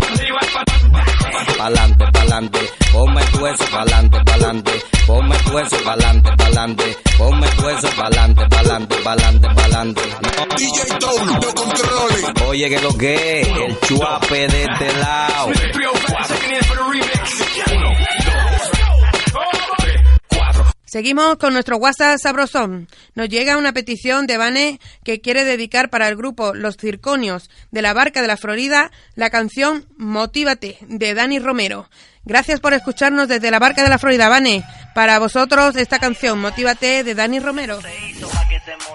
Pa'lante, 1.58 2.06
pa'lante. 2.12 2.60
Ponme 2.92 3.22
tu 3.26 3.46
eso 3.48 3.66
pa'lante, 3.72 4.18
pa'lante. 4.26 4.72
Ponme 5.06 5.36
tu 5.38 5.60
eso 5.60 5.78
pa'lante, 5.86 6.32
pa'lante. 6.38 6.98
Ponme 7.18 7.48
tu 7.50 7.70
eso 7.70 7.90
pa'lante, 7.96 8.46
pa'lante, 8.50 8.96
pa'lante, 9.04 9.48
pa'lante. 9.56 10.02
DJ 10.58 10.98
Tom, 11.00 11.28
no 11.28 11.54
controle. 11.54 12.48
Oye, 12.48 12.70
que 12.70 12.82
lo 12.82 12.98
que 12.98 13.42
es, 13.42 13.48
el 13.48 13.80
chuape 13.82 14.48
de 14.48 14.64
este 14.64 14.94
lado. 14.98 15.52
Seguimos 20.98 21.38
con 21.38 21.54
nuestro 21.54 21.78
WhatsApp 21.78 22.18
sabrosón. 22.20 22.88
Nos 23.14 23.30
llega 23.30 23.58
una 23.58 23.72
petición 23.72 24.26
de 24.26 24.38
Vane 24.38 24.80
que 25.04 25.22
quiere 25.22 25.46
dedicar 25.46 25.92
para 25.92 26.08
el 26.08 26.16
grupo 26.16 26.56
Los 26.56 26.76
Circonios 26.76 27.52
de 27.70 27.84
la 27.84 27.94
Barca 27.94 28.24
de 28.24 28.28
la 28.28 28.36
Florida 28.36 28.90
la 29.14 29.30
canción 29.30 29.86
Motívate 29.96 30.80
de 30.82 31.14
Dani 31.14 31.38
Romero. 31.38 31.88
Gracias 32.26 32.60
por 32.60 32.74
escucharnos 32.74 33.28
desde 33.28 33.52
la 33.52 33.60
Barca 33.60 33.84
de 33.84 33.90
la 33.90 34.00
Florida, 34.00 34.28
Vane. 34.28 34.64
Para 34.96 35.20
vosotros 35.20 35.76
esta 35.76 36.00
canción 36.00 36.42
Motívate 36.42 37.04
de 37.04 37.14
Dani 37.14 37.40
Romero. 37.42 37.78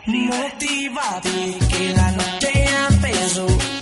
Motívate 0.05 1.59
que 1.69 1.95
la 1.95 2.11
noche 2.11 3.82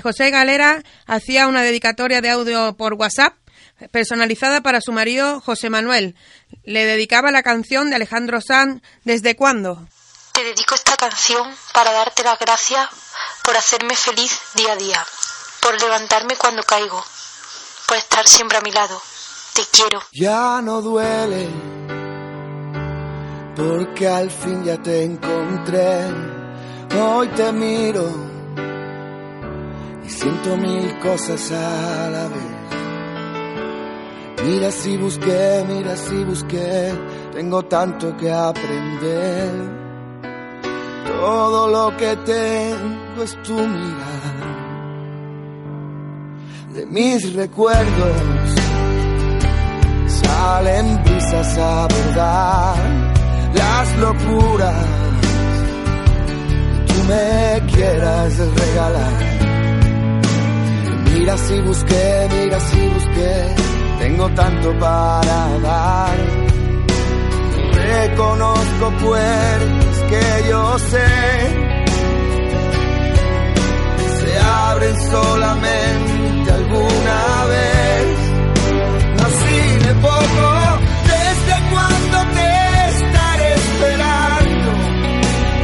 José 0.00 0.30
Galera 0.30 0.82
hacía 1.06 1.46
una 1.46 1.62
dedicatoria 1.62 2.20
de 2.20 2.30
audio 2.30 2.76
por 2.76 2.94
WhatsApp 2.94 3.34
personalizada 3.90 4.60
para 4.60 4.80
su 4.80 4.92
marido 4.92 5.40
José 5.40 5.70
Manuel. 5.70 6.16
Le 6.64 6.84
dedicaba 6.84 7.30
la 7.30 7.42
canción 7.42 7.90
de 7.90 7.96
Alejandro 7.96 8.40
Sanz 8.40 8.82
¿Desde 9.04 9.36
cuándo? 9.36 9.86
Te 10.32 10.44
dedico 10.44 10.74
esta 10.74 10.96
canción 10.96 11.52
para 11.72 11.92
darte 11.92 12.22
las 12.22 12.38
gracias 12.38 12.88
por 13.42 13.56
hacerme 13.56 13.96
feliz 13.96 14.38
día 14.54 14.72
a 14.72 14.76
día, 14.76 15.06
por 15.60 15.80
levantarme 15.80 16.36
cuando 16.36 16.62
caigo, 16.62 17.02
por 17.86 17.96
estar 17.96 18.26
siempre 18.28 18.58
a 18.58 18.60
mi 18.60 18.70
lado. 18.70 19.00
Te 19.54 19.62
quiero. 19.72 20.02
Ya 20.12 20.60
no 20.62 20.80
duele, 20.80 21.48
porque 23.56 24.06
al 24.06 24.30
fin 24.30 24.64
ya 24.64 24.80
te 24.80 25.02
encontré. 25.02 26.04
Hoy 27.00 27.28
te 27.28 27.52
miro 27.52 28.27
y 30.08 30.10
siento 30.10 30.56
mil 30.56 30.98
cosas 31.00 31.52
a 31.52 32.10
la 32.10 32.28
vez. 32.28 32.58
Mira 34.44 34.70
si 34.70 34.96
busqué, 34.96 35.64
mira 35.68 35.96
si 35.96 36.24
busqué, 36.24 36.92
tengo 37.34 37.62
tanto 37.64 38.16
que 38.16 38.32
aprender. 38.32 39.50
Todo 41.06 41.68
lo 41.68 41.96
que 41.96 42.16
tengo 42.24 43.22
es 43.22 43.42
tu 43.42 43.54
mirada. 43.54 44.46
De 46.74 46.86
mis 46.86 47.34
recuerdos 47.34 48.16
salen 50.06 51.02
brisas 51.04 51.58
a 51.58 51.86
verdad, 51.88 52.74
las 53.54 53.98
locuras 53.98 54.86
que 56.26 56.92
tú 56.92 57.04
me 57.08 57.72
quieras 57.72 58.38
regalar 58.38 59.37
Mira 61.28 61.36
si 61.46 61.60
busqué, 61.60 62.28
mira 62.30 62.58
si 62.58 62.88
busqué, 62.88 63.54
tengo 63.98 64.30
tanto 64.30 64.78
para 64.78 65.58
dar. 65.60 66.16
Reconozco 67.74 68.90
puertas 69.02 69.96
que 70.08 70.48
yo 70.48 70.78
sé, 70.78 71.10
se 74.16 74.38
abren 74.40 74.96
solamente 75.10 76.50
alguna 76.50 77.44
vez. 77.52 78.18
Nací 79.18 79.84
de 79.84 79.94
poco, 79.96 80.48
desde 81.12 81.56
cuando 81.72 82.16
te 82.36 82.88
estaré 82.88 83.54
esperando, 83.54 84.70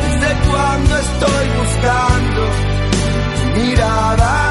desde 0.05 0.51
cuando 0.51 0.99
estoy 0.99 1.49
buscando 1.57 2.43
tu 3.41 3.61
mirada. 3.61 4.44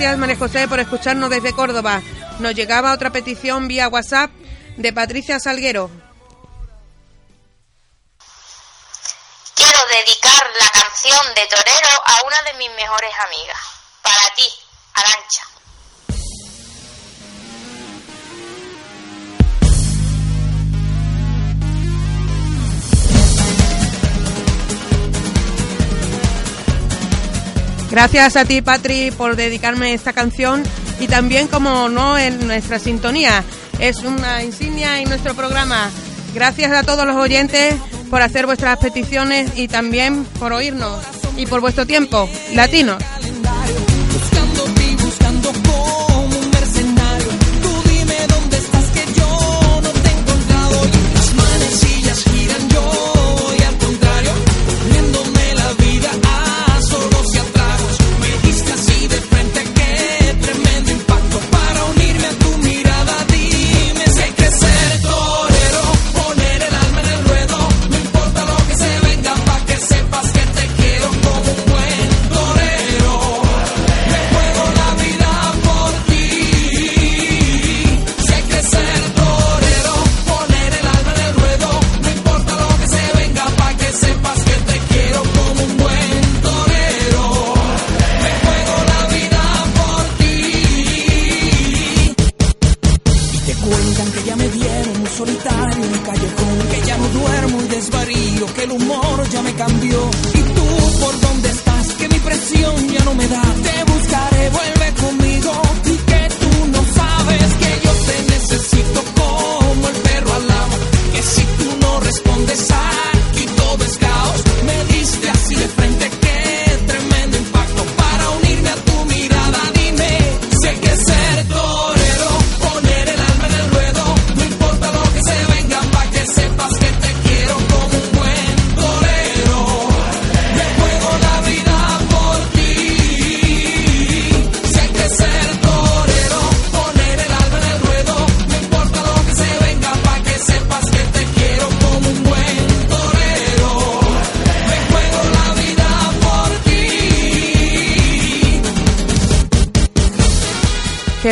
Gracias 0.00 0.18
María 0.18 0.36
José 0.38 0.66
por 0.66 0.80
escucharnos 0.80 1.28
desde 1.28 1.52
Córdoba. 1.52 2.00
Nos 2.38 2.54
llegaba 2.54 2.94
otra 2.94 3.10
petición 3.10 3.68
vía 3.68 3.86
WhatsApp 3.86 4.30
de 4.78 4.94
Patricia 4.94 5.38
Salguero. 5.38 5.90
Quiero 9.54 9.78
dedicar 9.92 10.50
la 10.58 10.68
canción 10.70 11.34
de 11.34 11.46
Torero 11.48 11.88
a 12.06 12.14
una 12.26 12.50
de 12.50 12.56
mis 12.56 12.74
mejores 12.76 13.12
amigas. 13.26 13.58
Para 14.02 14.34
ti, 14.34 14.48
Arancha. 14.94 15.49
Gracias 27.90 28.36
a 28.36 28.44
ti, 28.44 28.62
Patri, 28.62 29.10
por 29.10 29.34
dedicarme 29.34 29.94
esta 29.94 30.12
canción 30.12 30.62
y 31.00 31.08
también, 31.08 31.48
como 31.48 31.88
no, 31.88 32.16
en 32.16 32.46
nuestra 32.46 32.78
sintonía. 32.78 33.42
Es 33.78 33.98
una 33.98 34.44
insignia 34.44 35.00
en 35.00 35.08
nuestro 35.08 35.34
programa. 35.34 35.90
Gracias 36.34 36.70
a 36.72 36.84
todos 36.84 37.04
los 37.04 37.16
oyentes 37.16 37.74
por 38.08 38.22
hacer 38.22 38.46
vuestras 38.46 38.78
peticiones 38.78 39.50
y 39.56 39.68
también 39.68 40.24
por 40.38 40.52
oírnos 40.52 41.02
y 41.36 41.46
por 41.46 41.60
vuestro 41.60 41.86
tiempo. 41.86 42.28
Latinos. 42.54 43.02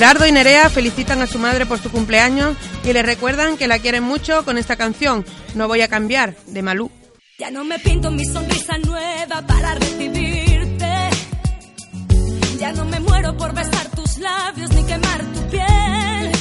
Gerardo 0.08 0.26
y 0.26 0.32
Nerea 0.32 0.70
felicitan 0.70 1.20
a 1.20 1.26
su 1.26 1.38
madre 1.38 1.66
por 1.66 1.80
su 1.80 1.90
cumpleaños 1.90 2.56
y 2.82 2.94
le 2.94 3.02
recuerdan 3.02 3.58
que 3.58 3.68
la 3.68 3.78
quieren 3.78 4.02
mucho 4.02 4.42
con 4.42 4.56
esta 4.56 4.76
canción, 4.76 5.22
No 5.54 5.68
voy 5.68 5.82
a 5.82 5.88
cambiar, 5.88 6.34
de 6.46 6.62
Malú. 6.62 6.90
Ya 7.38 7.50
no 7.50 7.62
me 7.62 7.78
pinto 7.78 8.10
mi 8.10 8.24
sonrisa 8.24 8.78
nueva 8.78 9.46
para 9.46 9.74
recibirte. 9.74 11.10
Ya 12.58 12.72
no 12.72 12.86
me 12.86 13.00
muero 13.00 13.36
por 13.36 13.52
besar 13.52 13.90
tus 13.90 14.16
labios 14.16 14.70
ni 14.70 14.82
quemar 14.84 15.20
tu 15.26 15.40
piel. 15.50 16.32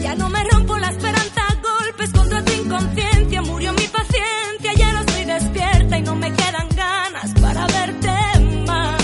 Ya 0.00 0.14
no 0.14 0.28
me 0.28 0.44
rompo 0.52 0.78
la 0.78 0.90
esperanza 0.90 1.40
a 1.48 1.54
golpes 1.54 2.10
contra 2.12 2.44
tu 2.44 2.52
inconsciencia. 2.52 3.42
Murió 3.42 3.72
mi 3.72 3.88
paciencia, 3.88 4.72
ya 4.76 4.92
no 4.92 5.00
estoy 5.00 5.24
despierta 5.24 5.98
y 5.98 6.02
no 6.02 6.14
me 6.14 6.32
quedan 6.32 6.68
ganas 6.76 7.34
para 7.40 7.66
verte 7.66 8.40
más. 8.68 9.02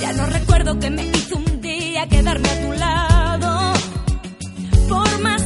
Ya 0.00 0.12
no 0.14 0.26
recuerdo 0.28 0.78
que 0.78 0.88
me 0.88 1.13
quedarme 2.06 2.48
a 2.48 2.60
tu 2.60 2.72
lado. 2.72 3.72
Por 4.88 5.20
más 5.20 5.43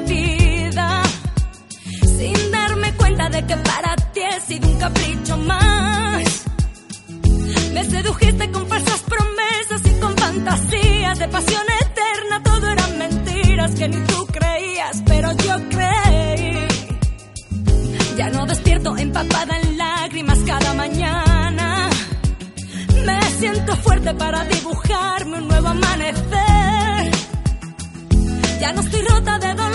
vida. 0.00 1.02
Sin 2.18 2.50
darme 2.50 2.92
cuenta 2.94 3.28
de 3.28 3.46
que 3.46 3.56
para 3.56 3.96
ti 4.12 4.20
he 4.20 4.40
sido 4.40 4.68
un 4.68 4.78
capricho 4.78 5.36
más. 5.38 6.44
Me 7.72 7.84
sedujiste 7.84 8.50
con 8.50 8.66
falsas 8.66 9.02
promesas 9.02 9.82
y 9.84 10.00
con 10.00 10.16
fantasías 10.16 11.18
de 11.18 11.28
pasión 11.28 11.62
eterna. 11.80 12.42
Todo 12.42 12.70
eran 12.70 12.98
mentiras 12.98 13.74
que 13.74 13.88
ni 13.88 14.06
tú 14.06 14.26
creías, 14.26 15.02
pero 15.06 15.32
yo 15.32 15.54
creí. 15.70 16.68
Ya 18.16 18.30
no 18.30 18.46
despierto 18.46 18.96
empapada 18.96 19.58
en 19.60 19.78
lágrimas 19.78 20.38
cada 20.46 20.74
mañana. 20.74 21.88
Me 23.06 23.22
siento 23.38 23.76
fuerte 23.76 24.12
para 24.14 24.44
dibujarme 24.44 25.38
un 25.38 25.48
nuevo 25.48 25.68
amanecer. 25.68 27.10
Ya 28.60 28.72
no 28.72 28.80
estoy 28.80 29.02
rota 29.02 29.38
de 29.38 29.54
dolor 29.54 29.67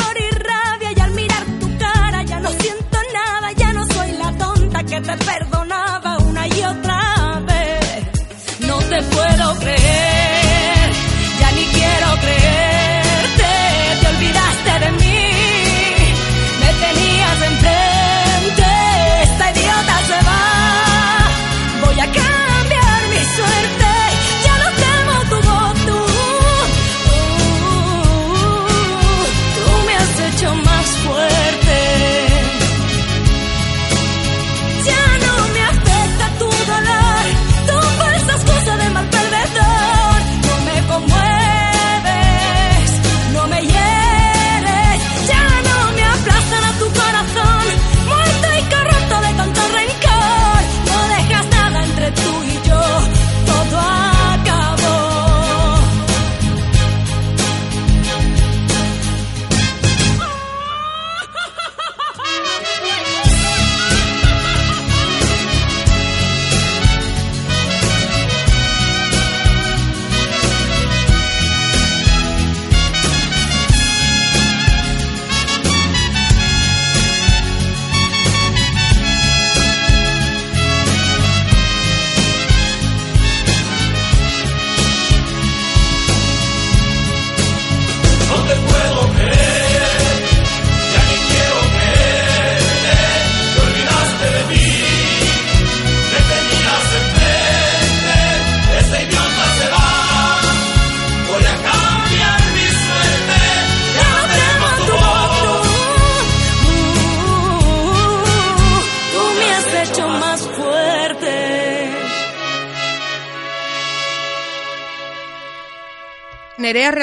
que 5.20 5.43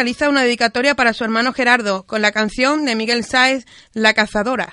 realiza 0.00 0.30
una 0.30 0.44
dedicatoria 0.44 0.94
para 0.94 1.12
su 1.12 1.24
hermano 1.24 1.52
Gerardo 1.52 2.04
con 2.06 2.22
la 2.22 2.32
canción 2.32 2.86
de 2.86 2.94
Miguel 2.94 3.22
Sáez, 3.22 3.66
La 3.92 4.14
Cazadora. 4.14 4.72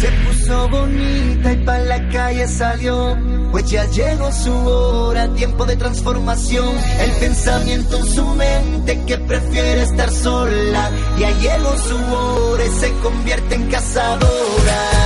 Se 0.00 0.10
puso 0.24 0.68
bonita 0.70 1.52
y 1.52 1.64
pa' 1.66 1.78
la 1.80 2.08
calle 2.08 2.48
salió, 2.48 3.18
pues 3.50 3.70
ya 3.70 3.84
llegó 3.90 4.32
su 4.32 4.54
hora, 4.54 5.28
tiempo 5.34 5.66
de 5.66 5.76
transformación. 5.76 6.78
El 6.98 7.10
pensamiento 7.20 7.98
en 7.98 8.06
su 8.06 8.24
mente 8.36 9.04
que 9.06 9.18
prefiere 9.18 9.82
estar 9.82 10.10
sola, 10.10 10.90
ya 11.18 11.30
llegó 11.40 11.76
su 11.76 11.96
hora 12.14 12.64
y 12.64 12.70
se 12.70 12.90
convierte 13.00 13.54
en 13.54 13.70
cazadora. 13.70 14.99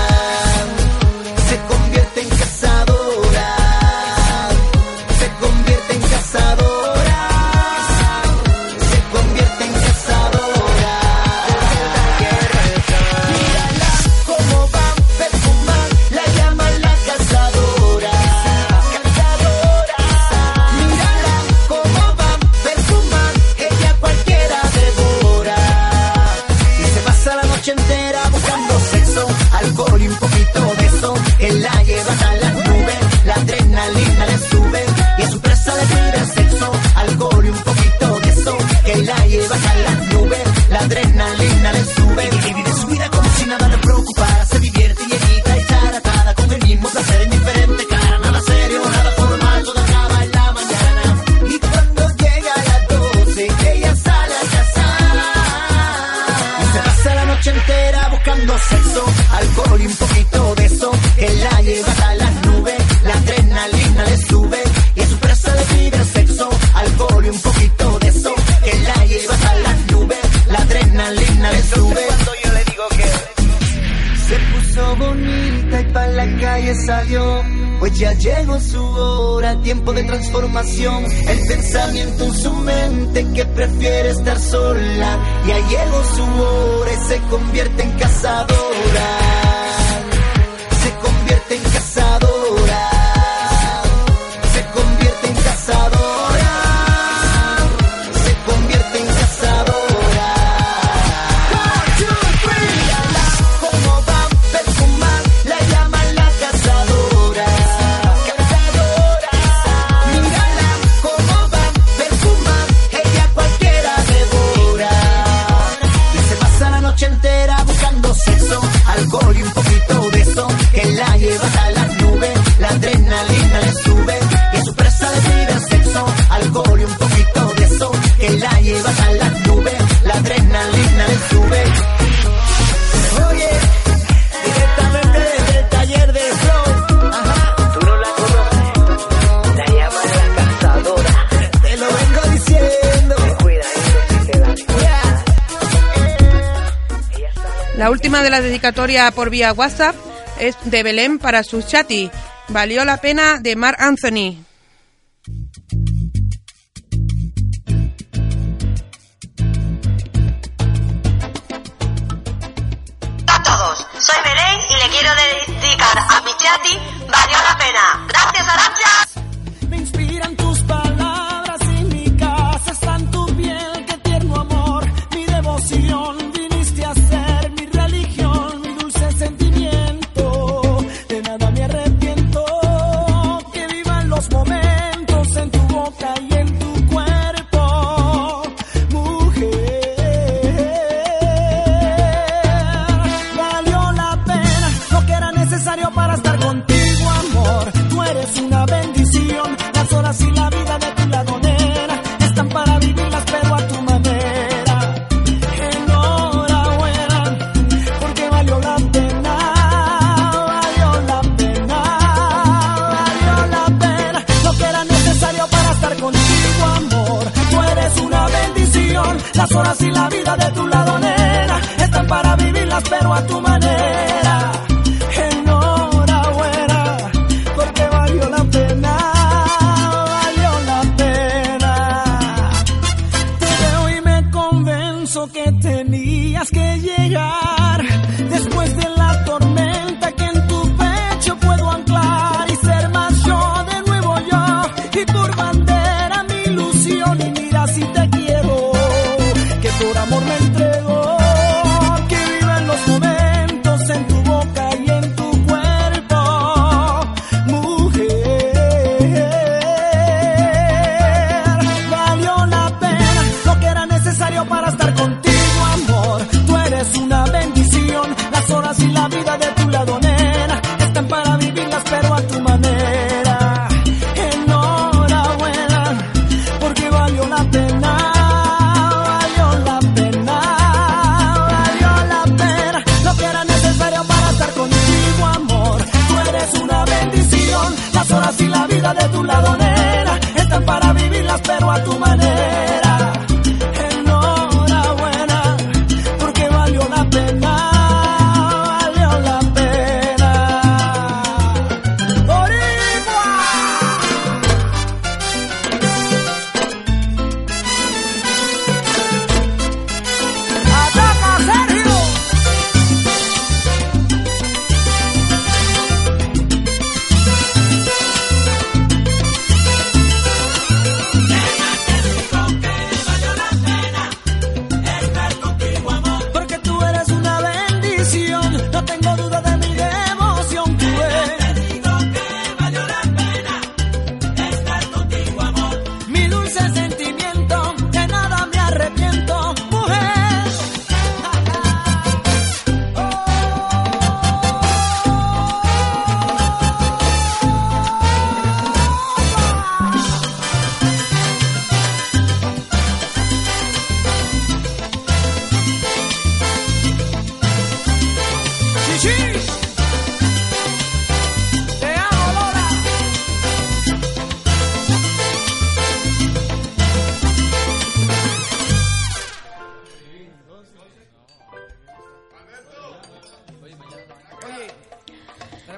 dedicatoria 148.55 149.11
por 149.11 149.31
vía 149.31 149.53
WhatsApp 149.53 149.97
es 150.39 150.57
de 150.63 150.85
Belén 150.85 151.19
para 151.19 151.43
su 151.43 151.61
chati. 151.63 152.09
Valió 152.47 152.85
la 152.85 152.99
pena 152.99 153.41
de 153.41 153.57
Mar 153.57 153.75
Anthony. 153.81 154.45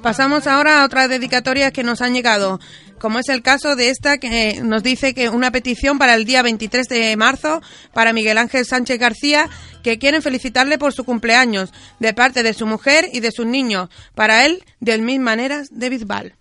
Pasamos 0.07 0.47
ahora 0.47 0.81
a 0.81 0.85
otras 0.85 1.09
dedicatorias 1.09 1.73
que 1.73 1.83
nos 1.83 2.01
han 2.01 2.15
llegado, 2.15 2.61
como 3.01 3.19
es 3.19 3.29
el 3.29 3.43
caso 3.43 3.75
de 3.75 3.91
esta 3.91 4.19
que 4.19 4.61
nos 4.63 4.85
dice 4.85 5.15
que 5.15 5.31
una 5.31 5.51
petición 5.51 5.99
para 5.99 6.15
el 6.15 6.25
día 6.25 6.43
23 6.43 6.87
de 6.87 7.17
marzo 7.17 7.61
para 7.93 8.13
Miguel 8.13 8.39
Ángel 8.39 8.65
Sánchez 8.65 9.01
García, 9.01 9.51
que 9.83 9.99
quieren 9.99 10.23
felicitarle 10.23 10.79
por 10.79 10.93
su 10.93 11.03
cumpleaños 11.03 11.73
de 11.99 12.15
parte 12.15 12.45
de 12.45 12.55
su 12.55 12.67
mujer 12.67 13.09
y 13.13 13.19
de 13.19 13.33
sus 13.33 13.47
niños. 13.47 13.89
Para 14.15 14.47
él, 14.47 14.63
de 14.79 14.97
mil 14.99 15.19
maneras, 15.19 15.71
de 15.73 15.89
Bisbal. 15.89 16.37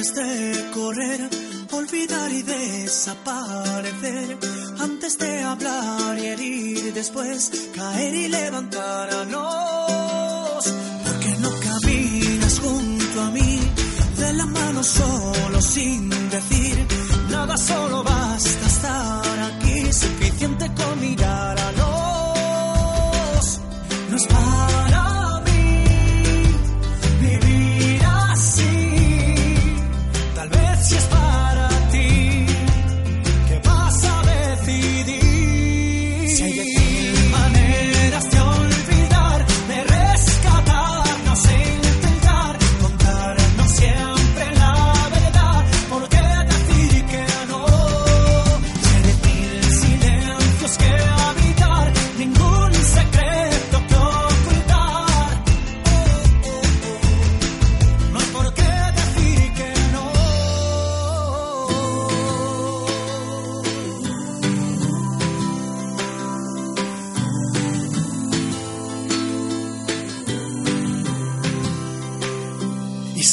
Antes 0.00 0.14
de 0.14 0.70
correr, 0.70 1.28
olvidar 1.72 2.32
y 2.32 2.40
desaparecer, 2.40 4.38
antes 4.78 5.18
de 5.18 5.42
hablar 5.42 6.18
y 6.18 6.26
herir, 6.26 6.94
después 6.94 7.68
caer 7.74 8.14
y 8.14 8.28
levantarnos, 8.28 10.64
¿por 11.04 11.20
qué 11.20 11.36
no 11.40 11.50
caminas 11.50 12.60
junto 12.60 13.20
a 13.20 13.30
mí, 13.30 13.60
de 14.16 14.32
la 14.32 14.46
mano 14.46 14.82
solo 14.82 15.60
sin 15.60 16.08
decir 16.30 16.86
nada, 17.28 17.58
solo 17.58 18.02
basta 18.02 18.66
estar 18.66 19.38
aquí, 19.50 19.92
suficiente 19.92 20.72
con 20.76 20.98
mirar 20.98 21.60
a 21.60 21.72
los, 21.72 23.60
no 24.08 24.16
es 24.16 24.26
para 24.28 24.89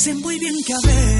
Sé 0.07 0.15
muy 0.15 0.39
bien 0.39 0.55
que 0.65 0.71
a 0.71 0.77
veces 0.77 1.16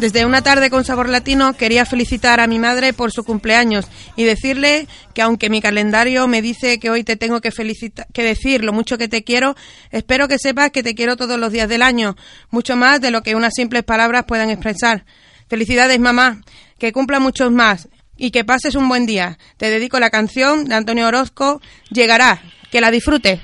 Desde 0.00 0.24
una 0.24 0.40
tarde 0.40 0.70
con 0.70 0.82
sabor 0.82 1.10
latino 1.10 1.52
quería 1.52 1.84
felicitar 1.84 2.40
a 2.40 2.46
mi 2.46 2.58
madre 2.58 2.94
por 2.94 3.12
su 3.12 3.22
cumpleaños 3.22 3.84
y 4.16 4.24
decirle 4.24 4.88
que 5.12 5.20
aunque 5.20 5.50
mi 5.50 5.60
calendario 5.60 6.26
me 6.26 6.40
dice 6.40 6.78
que 6.78 6.88
hoy 6.88 7.04
te 7.04 7.16
tengo 7.16 7.42
que 7.42 7.50
felicitar, 7.50 8.06
que 8.10 8.24
decir 8.24 8.64
lo 8.64 8.72
mucho 8.72 8.96
que 8.96 9.08
te 9.08 9.24
quiero, 9.24 9.56
espero 9.90 10.26
que 10.26 10.38
sepas 10.38 10.70
que 10.70 10.82
te 10.82 10.94
quiero 10.94 11.18
todos 11.18 11.38
los 11.38 11.52
días 11.52 11.68
del 11.68 11.82
año, 11.82 12.16
mucho 12.48 12.76
más 12.76 13.02
de 13.02 13.10
lo 13.10 13.22
que 13.22 13.34
unas 13.34 13.52
simples 13.54 13.84
palabras 13.84 14.24
puedan 14.24 14.48
expresar. 14.48 15.04
Felicidades 15.50 16.00
mamá, 16.00 16.40
que 16.78 16.92
cumpla 16.92 17.20
muchos 17.20 17.52
más 17.52 17.90
y 18.16 18.30
que 18.30 18.42
pases 18.42 18.76
un 18.76 18.88
buen 18.88 19.04
día. 19.04 19.36
Te 19.58 19.68
dedico 19.68 20.00
la 20.00 20.08
canción 20.08 20.64
de 20.64 20.76
Antonio 20.76 21.08
Orozco, 21.08 21.60
Llegará, 21.90 22.40
que 22.70 22.80
la 22.80 22.90
disfrutes. 22.90 23.40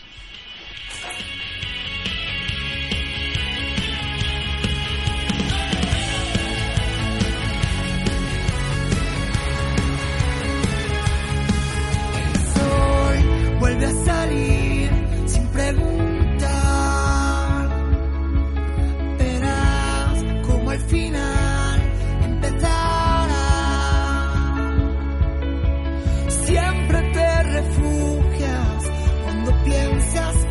refugias. 27.56 28.84
Cuando 29.24 29.64
piensas 29.64 30.45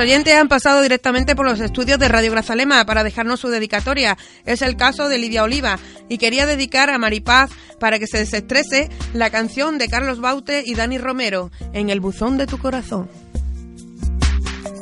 oyentes 0.00 0.34
han 0.34 0.48
pasado 0.48 0.82
directamente 0.82 1.36
por 1.36 1.46
los 1.46 1.60
estudios 1.60 1.98
de 1.98 2.08
Radio 2.08 2.32
Grazalema 2.32 2.84
para 2.86 3.04
dejarnos 3.04 3.40
su 3.40 3.48
dedicatoria. 3.48 4.16
Es 4.44 4.62
el 4.62 4.76
caso 4.76 5.08
de 5.08 5.18
Lidia 5.18 5.44
Oliva 5.44 5.78
y 6.08 6.18
quería 6.18 6.46
dedicar 6.46 6.90
a 6.90 6.98
Maripaz 6.98 7.50
para 7.78 7.98
que 7.98 8.06
se 8.06 8.18
desestrese 8.18 8.88
la 9.12 9.30
canción 9.30 9.78
de 9.78 9.88
Carlos 9.88 10.20
Baute 10.20 10.62
y 10.64 10.74
Dani 10.74 10.98
Romero, 10.98 11.50
En 11.72 11.90
el 11.90 12.00
buzón 12.00 12.38
de 12.38 12.46
tu 12.46 12.58
corazón. 12.58 13.08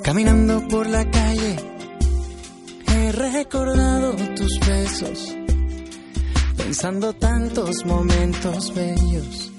Caminando 0.02 0.66
por 0.68 0.86
la 0.86 1.04
calle, 1.10 1.56
he 2.86 3.12
recordado 3.12 4.14
tus 4.36 4.58
besos, 4.60 5.36
pensando 6.56 7.12
tantos 7.12 7.84
momentos 7.84 8.72
bellos, 8.74 9.52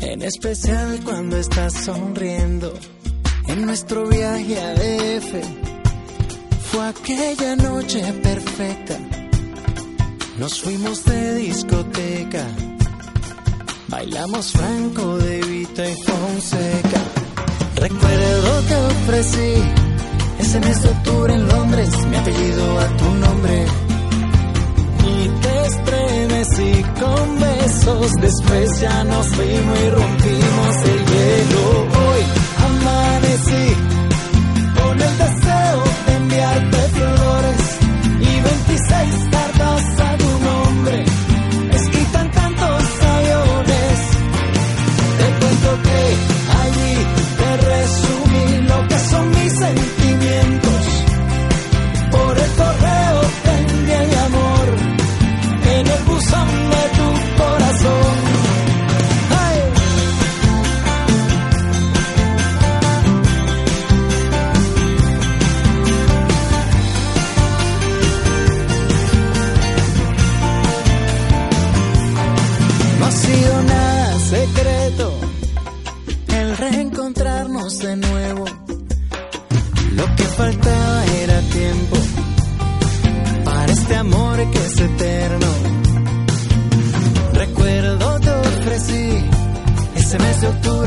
en 0.00 0.22
especial 0.22 1.00
cuando 1.04 1.36
estás 1.36 1.72
sonriendo. 1.84 2.72
En 3.48 3.66
nuestro 3.66 4.06
viaje 4.06 4.60
a 4.60 4.74
DF 4.74 5.32
fue 6.70 6.88
aquella 6.88 7.56
noche 7.56 8.02
perfecta. 8.22 8.98
Nos 10.38 10.60
fuimos 10.60 11.04
de 11.04 11.34
discoteca, 11.34 12.46
bailamos 13.88 14.52
Franco 14.52 15.18
de 15.18 15.40
Vita 15.42 15.86
y 15.86 15.94
Fonseca. 16.02 17.00
Recuerdo 17.76 18.66
que 18.68 18.74
ofrecí 18.74 19.62
ese 20.38 20.60
mes 20.60 20.82
de 20.82 20.88
octubre 20.88 21.34
en 21.34 21.48
Londres 21.48 21.90
mi 22.06 22.16
apellido 22.16 22.78
a 22.78 22.96
tu 22.96 23.14
nombre. 23.14 23.66
Y 25.04 25.28
te 25.42 25.66
estremecí 25.66 26.82
con 27.00 27.40
besos, 27.40 28.12
después 28.20 28.80
ya 28.80 29.04
nos 29.04 29.26
fuimos 29.28 29.78
y 29.80 29.90
rompimos 29.90 30.76
el 30.84 31.06
hielo. 31.06 32.11
Amanecí 32.82 33.74
con 34.74 35.00
el 35.00 35.18
deseo 35.18 35.84
de 36.06 36.14
enviarte 36.16 36.78
flores 36.88 37.78
y 38.20 38.40
26 38.40 39.28
cartas 39.30 39.82
de 77.82 77.96
nuevo. 77.96 78.44
Lo 79.96 80.14
que 80.14 80.22
faltaba 80.22 81.04
era 81.22 81.40
tiempo 81.40 81.96
para 83.44 83.72
este 83.72 83.96
amor 83.96 84.50
que 84.50 84.58
es 84.58 84.80
eterno. 84.80 85.46
Recuerdo 87.32 88.20
te 88.20 88.30
ofrecí 88.30 89.24
ese 89.96 90.18
mes 90.18 90.40
de 90.42 90.48
octubre 90.48 90.81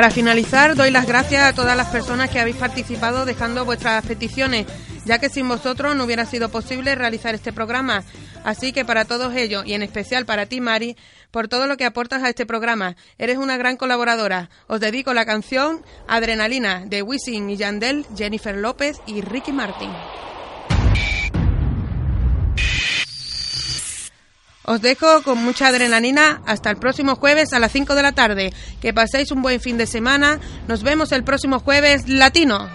Para 0.00 0.12
finalizar, 0.12 0.76
doy 0.76 0.90
las 0.90 1.06
gracias 1.06 1.42
a 1.42 1.52
todas 1.52 1.76
las 1.76 1.88
personas 1.88 2.30
que 2.30 2.40
habéis 2.40 2.56
participado 2.56 3.26
dejando 3.26 3.66
vuestras 3.66 4.02
peticiones, 4.06 4.64
ya 5.04 5.18
que 5.18 5.28
sin 5.28 5.46
vosotros 5.46 5.94
no 5.94 6.04
hubiera 6.04 6.24
sido 6.24 6.48
posible 6.48 6.94
realizar 6.94 7.34
este 7.34 7.52
programa. 7.52 8.02
Así 8.42 8.72
que 8.72 8.86
para 8.86 9.04
todos 9.04 9.34
ellos, 9.34 9.66
y 9.66 9.74
en 9.74 9.82
especial 9.82 10.24
para 10.24 10.46
ti, 10.46 10.62
Mari, 10.62 10.96
por 11.30 11.48
todo 11.48 11.66
lo 11.66 11.76
que 11.76 11.84
aportas 11.84 12.22
a 12.22 12.30
este 12.30 12.46
programa, 12.46 12.96
eres 13.18 13.36
una 13.36 13.58
gran 13.58 13.76
colaboradora. 13.76 14.48
Os 14.68 14.80
dedico 14.80 15.12
la 15.12 15.26
canción 15.26 15.84
Adrenalina 16.08 16.86
de 16.86 17.02
Wisin 17.02 17.50
y 17.50 17.58
Yandel, 17.58 18.06
Jennifer 18.16 18.56
López 18.56 19.02
y 19.06 19.20
Ricky 19.20 19.52
Martin. 19.52 19.90
Os 24.70 24.80
dejo 24.80 25.24
con 25.24 25.42
mucha 25.42 25.66
adrenalina 25.66 26.42
hasta 26.46 26.70
el 26.70 26.76
próximo 26.76 27.16
jueves 27.16 27.52
a 27.52 27.58
las 27.58 27.72
5 27.72 27.96
de 27.96 28.02
la 28.04 28.12
tarde. 28.12 28.52
Que 28.80 28.94
paséis 28.94 29.32
un 29.32 29.42
buen 29.42 29.58
fin 29.60 29.76
de 29.76 29.84
semana. 29.84 30.38
Nos 30.68 30.84
vemos 30.84 31.10
el 31.10 31.24
próximo 31.24 31.58
jueves 31.58 32.08
latino. 32.08 32.68